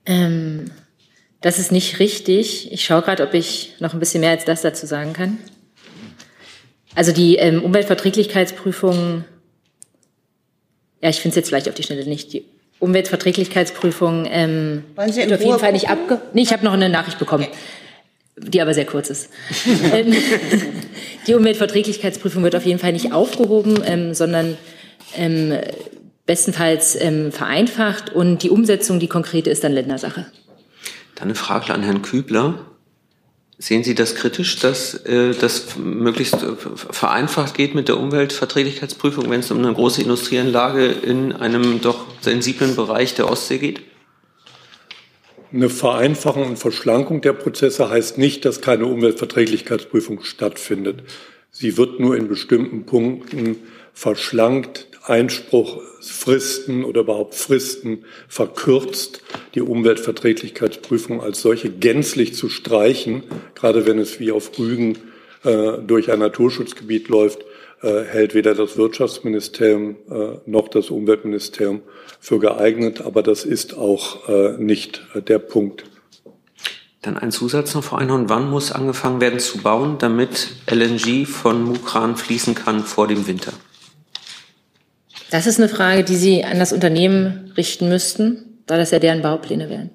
[0.05, 0.71] Ähm,
[1.41, 2.71] Das ist nicht richtig.
[2.71, 5.37] Ich schaue gerade, ob ich noch ein bisschen mehr als das dazu sagen kann.
[6.95, 9.23] Also die ähm, Umweltverträglichkeitsprüfung,
[11.01, 12.33] ja, ich finde es jetzt vielleicht auf die Schnelle nicht.
[12.33, 12.45] Die
[12.79, 16.21] Umweltverträglichkeitsprüfung ähm, Wollen Sie in wird auf jeden Ruhe Fall nicht abge...
[16.33, 17.47] Nee, ich habe noch eine Nachricht bekommen,
[18.37, 19.29] die aber sehr kurz ist.
[19.93, 20.13] Ähm,
[21.27, 24.57] die Umweltverträglichkeitsprüfung wird auf jeden Fall nicht aufgehoben, ähm, sondern
[25.15, 25.57] ähm,
[26.25, 30.25] bestenfalls ähm, vereinfacht und die Umsetzung, die konkrete, ist dann Ländersache.
[31.15, 32.68] Dann eine Frage an Herrn Kübler.
[33.61, 39.41] Sehen Sie das kritisch, dass äh, das möglichst äh, vereinfacht geht mit der Umweltverträglichkeitsprüfung, wenn
[39.41, 43.81] es um eine große Industrieanlage in einem doch sensiblen Bereich der Ostsee geht?
[45.51, 51.03] Eine Vereinfachung und Verschlankung der Prozesse heißt nicht, dass keine Umweltverträglichkeitsprüfung stattfindet.
[51.51, 53.57] Sie wird nur in bestimmten Punkten
[53.93, 59.21] verschlankt, Einspruchsfristen oder überhaupt Fristen verkürzt,
[59.55, 63.23] die Umweltverträglichkeitsprüfung als solche gänzlich zu streichen,
[63.55, 64.97] gerade wenn es wie auf Rügen
[65.43, 67.43] äh, durch ein Naturschutzgebiet läuft,
[67.81, 71.81] äh, hält weder das Wirtschaftsministerium äh, noch das Umweltministerium
[72.19, 73.01] für geeignet.
[73.01, 75.85] Aber das ist auch äh, nicht der Punkt.
[77.01, 78.27] Dann ein Zusatz noch, Frau Einhorn.
[78.27, 83.53] Wann muss angefangen werden zu bauen, damit LNG von Mukran fließen kann vor dem Winter?
[85.31, 89.21] Das ist eine Frage, die Sie an das Unternehmen richten müssten, da das ja deren
[89.21, 89.91] Baupläne wären.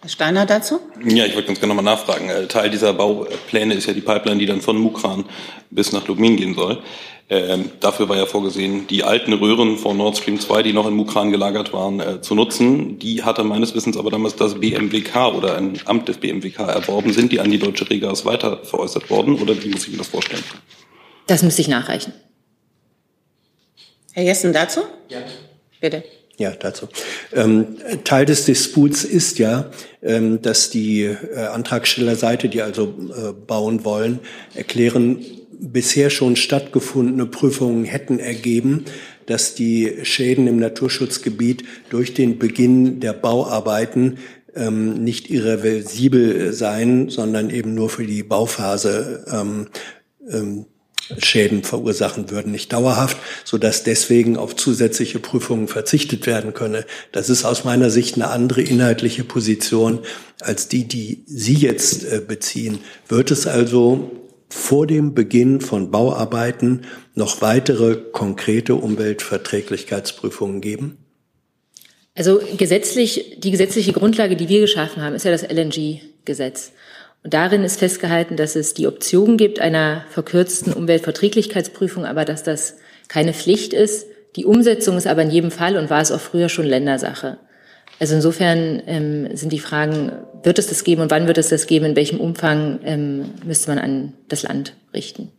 [0.00, 0.80] Herr Steiner dazu?
[1.04, 2.30] Ja, ich wollte ganz gerne nochmal nachfragen.
[2.30, 5.24] Äh, Teil dieser Baupläne ist ja die Pipeline, die dann von Mukran
[5.70, 6.82] bis nach Lubmin gehen soll.
[7.30, 10.94] Ähm, dafür war ja vorgesehen, die alten Röhren von Nord Stream 2, die noch in
[10.94, 12.98] Mukran gelagert waren, äh, zu nutzen.
[13.00, 17.12] Die hatte meines Wissens aber damals das BMWK oder ein Amt des BMWK erworben.
[17.12, 20.08] Sind die an die Deutsche Regas weiter veräußert worden oder wie muss ich mir das
[20.08, 20.44] vorstellen?
[21.26, 22.14] Das müsste ich nachreichen.
[24.18, 24.80] Herr Jessen dazu?
[25.08, 25.18] Ja.
[25.80, 26.02] Bitte.
[26.38, 26.88] Ja, dazu.
[27.32, 29.70] Ähm, Teil des Disputs ist ja,
[30.02, 34.18] ähm, dass die äh, Antragstellerseite, die also äh, bauen wollen,
[34.56, 38.86] erklären, bisher schon stattgefundene Prüfungen hätten ergeben,
[39.26, 44.18] dass die Schäden im Naturschutzgebiet durch den Beginn der Bauarbeiten
[44.56, 49.68] ähm, nicht irreversibel seien, sondern eben nur für die Bauphase ähm,
[50.28, 50.66] ähm,
[51.18, 56.84] Schäden verursachen würden, nicht dauerhaft, so deswegen auf zusätzliche Prüfungen verzichtet werden könne.
[57.12, 60.00] Das ist aus meiner Sicht eine andere inhaltliche Position
[60.40, 62.80] als die, die Sie jetzt äh, beziehen.
[63.08, 64.10] Wird es also
[64.48, 66.82] vor dem Beginn von Bauarbeiten
[67.14, 70.98] noch weitere konkrete Umweltverträglichkeitsprüfungen geben?
[72.14, 76.72] Also gesetzlich, die gesetzliche Grundlage, die wir geschaffen haben, ist ja das LNG-Gesetz.
[77.24, 82.76] Und darin ist festgehalten, dass es die Option gibt einer verkürzten Umweltverträglichkeitsprüfung, aber dass das
[83.08, 84.06] keine Pflicht ist.
[84.36, 87.38] Die Umsetzung ist aber in jedem Fall und war es auch früher schon Ländersache.
[87.98, 90.12] Also insofern ähm, sind die Fragen,
[90.44, 93.70] wird es das geben und wann wird es das geben, in welchem Umfang ähm, müsste
[93.70, 95.32] man an das Land richten.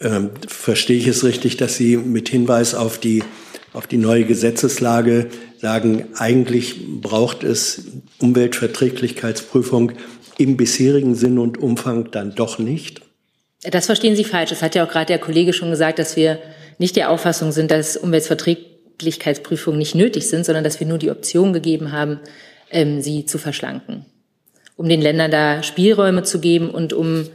[0.00, 3.22] Ähm, verstehe ich es richtig, dass Sie mit Hinweis auf die,
[3.72, 5.28] auf die neue Gesetzeslage
[5.60, 7.86] sagen, eigentlich braucht es
[8.18, 9.92] Umweltverträglichkeitsprüfung
[10.38, 13.02] im bisherigen Sinn und Umfang dann doch nicht?
[13.62, 14.50] Das verstehen Sie falsch.
[14.50, 16.38] Das hat ja auch gerade der Kollege schon gesagt, dass wir
[16.78, 21.52] nicht der Auffassung sind, dass Umweltverträglichkeitsprüfungen nicht nötig sind, sondern dass wir nur die Option
[21.52, 22.20] gegeben haben,
[22.70, 24.06] ähm, sie zu verschlanken.
[24.76, 27.26] Um den Ländern da Spielräume zu geben und um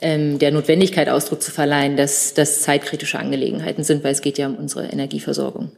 [0.00, 4.46] ähm, der Notwendigkeit Ausdruck zu verleihen, dass das zeitkritische Angelegenheiten sind, weil es geht ja
[4.46, 5.72] um unsere Energieversorgung.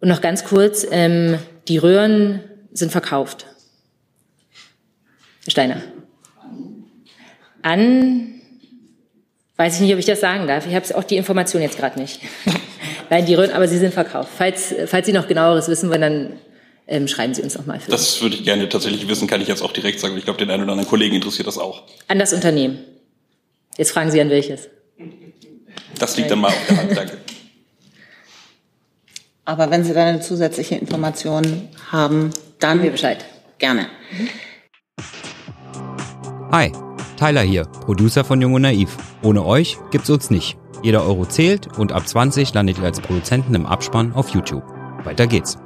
[0.00, 2.40] Und noch ganz kurz, ähm, die Röhren
[2.72, 3.46] sind verkauft.
[5.48, 5.82] Steiner.
[7.62, 8.40] An,
[9.56, 10.66] weiß ich nicht, ob ich das sagen darf.
[10.66, 12.20] Ich habe auch die Information jetzt gerade nicht.
[13.10, 14.30] Nein, die Röhren, aber sie sind verkauft.
[14.36, 16.32] Falls, falls Sie noch genaueres wissen wollen, dann
[16.86, 17.80] ähm, schreiben Sie uns noch mal.
[17.80, 20.16] Für das würde ich gerne tatsächlich wissen, kann ich jetzt auch direkt sagen.
[20.16, 21.82] Ich glaube, den einen oder anderen Kollegen interessiert das auch.
[22.08, 22.78] An das Unternehmen.
[23.76, 24.68] Jetzt fragen Sie an welches.
[25.98, 27.18] Das liegt dann mal auf der Hand, danke.
[29.44, 32.30] Aber wenn Sie dann eine zusätzliche Information haben,
[32.60, 33.24] dann wir Bescheid.
[33.58, 33.88] Gerne.
[36.54, 36.70] Hi,
[37.18, 38.96] Tyler hier, Producer von Jung und Naiv.
[39.24, 40.56] Ohne euch gibt's uns nicht.
[40.84, 44.62] Jeder Euro zählt und ab 20 landet ihr als Produzenten im Abspann auf YouTube.
[45.02, 45.58] Weiter geht's.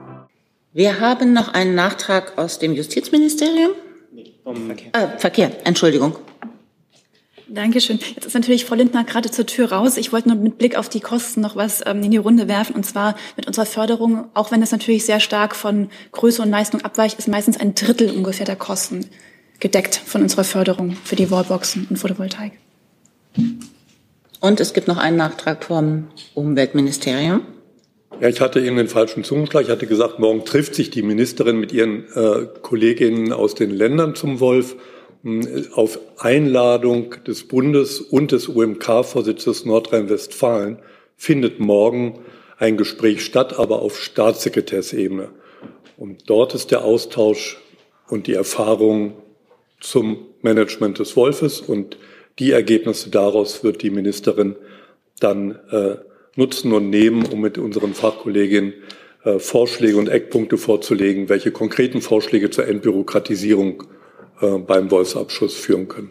[0.73, 3.73] Wir haben noch einen Nachtrag aus dem Justizministerium.
[4.43, 4.95] Vom Verkehr.
[4.95, 6.17] Äh, Verkehr, Entschuldigung.
[7.49, 7.99] Dankeschön.
[8.15, 9.99] Jetzt ist natürlich Frau Lindner gerade zur Tür raus.
[9.99, 12.75] Ich wollte nur mit Blick auf die Kosten noch was ähm, in die Runde werfen.
[12.75, 16.81] Und zwar mit unserer Förderung, auch wenn es natürlich sehr stark von Größe und Leistung
[16.81, 19.05] abweicht, ist meistens ein Drittel ungefähr der Kosten
[19.61, 22.53] gedeckt von unserer Förderung für die Wallboxen und Photovoltaik.
[24.41, 27.43] Und es gibt noch einen Nachtrag vom Umweltministerium.
[28.21, 29.65] Ja, ich hatte Ihnen den falschen Zungenschlag.
[29.65, 34.15] Ich hatte gesagt, morgen trifft sich die Ministerin mit ihren äh, Kolleginnen aus den Ländern
[34.15, 34.77] zum Wolf
[35.75, 40.79] auf Einladung des Bundes und des UMK-Vorsitzes Nordrhein-Westfalen
[41.17, 42.21] findet morgen
[42.57, 45.31] ein Gespräch statt, aber auf Staatssekretärsebene.
[45.97, 47.59] Und dort ist der Austausch
[48.09, 49.15] und die Erfahrung
[49.81, 51.97] zum Management des Wolfes und
[52.39, 54.57] die Ergebnisse daraus wird die Ministerin
[55.21, 55.97] dann äh,
[56.37, 58.75] nutzen und nehmen, um mit unseren Fachkolleginnen
[59.25, 63.85] äh, Vorschläge und Eckpunkte vorzulegen, welche konkreten Vorschläge zur Entbürokratisierung
[64.41, 66.11] äh, beim Wolfsabschuss führen können.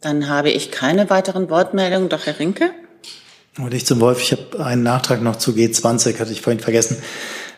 [0.00, 2.08] Dann habe ich keine weiteren Wortmeldungen.
[2.08, 2.70] Doch, Herr Rinke?
[3.58, 4.22] Und ich zum Wolf.
[4.22, 7.02] Ich habe einen Nachtrag noch zu G20, hatte ich vorhin vergessen.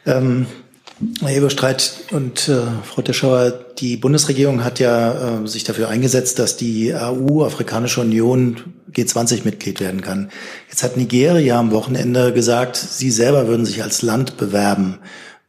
[0.06, 0.46] Ähm,
[1.22, 6.58] Herr Eberstreit und äh, Frau Teschauer, die Bundesregierung hat ja äh, sich dafür eingesetzt, dass
[6.58, 10.30] die AU, Afrikanische Union, G20-Mitglied werden kann.
[10.68, 14.98] Jetzt hat Nigeria am Wochenende gesagt, sie selber würden sich als Land bewerben.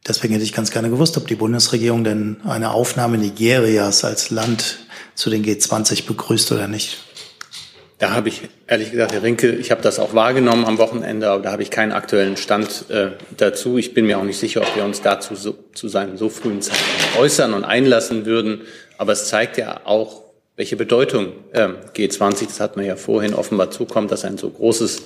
[0.06, 4.78] Deswegen hätte ich ganz gerne gewusst, ob die Bundesregierung denn eine Aufnahme Nigerias als Land
[5.14, 6.98] zu den G20 begrüßt oder nicht.
[8.02, 11.44] Da habe ich ehrlich gesagt, Herr Rinke, ich habe das auch wahrgenommen am Wochenende, aber
[11.44, 13.78] da habe ich keinen aktuellen Stand äh, dazu.
[13.78, 16.60] Ich bin mir auch nicht sicher, ob wir uns dazu so, zu seinem so frühen
[16.60, 18.62] Zeitpunkt äußern und einlassen würden.
[18.98, 20.22] Aber es zeigt ja auch,
[20.56, 25.02] welche Bedeutung äh, G20, das hat man ja vorhin offenbar zukommt, dass ein so großes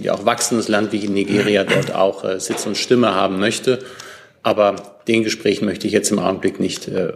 [0.00, 3.78] und ja auch wachsendes Land wie Nigeria dort auch äh, Sitz und Stimme haben möchte.
[4.42, 7.12] Aber den Gesprächen möchte ich jetzt im Augenblick nicht äh,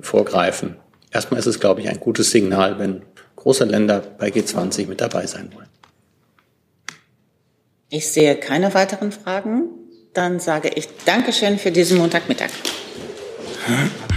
[0.00, 0.76] vorgreifen.
[1.10, 3.02] Erstmal ist es, glaube ich, ein gutes Signal, wenn
[3.40, 5.68] große Länder bei G20 mit dabei sein wollen.
[7.88, 9.70] Ich sehe keine weiteren Fragen.
[10.12, 12.50] Dann sage ich Dankeschön für diesen Montagmittag.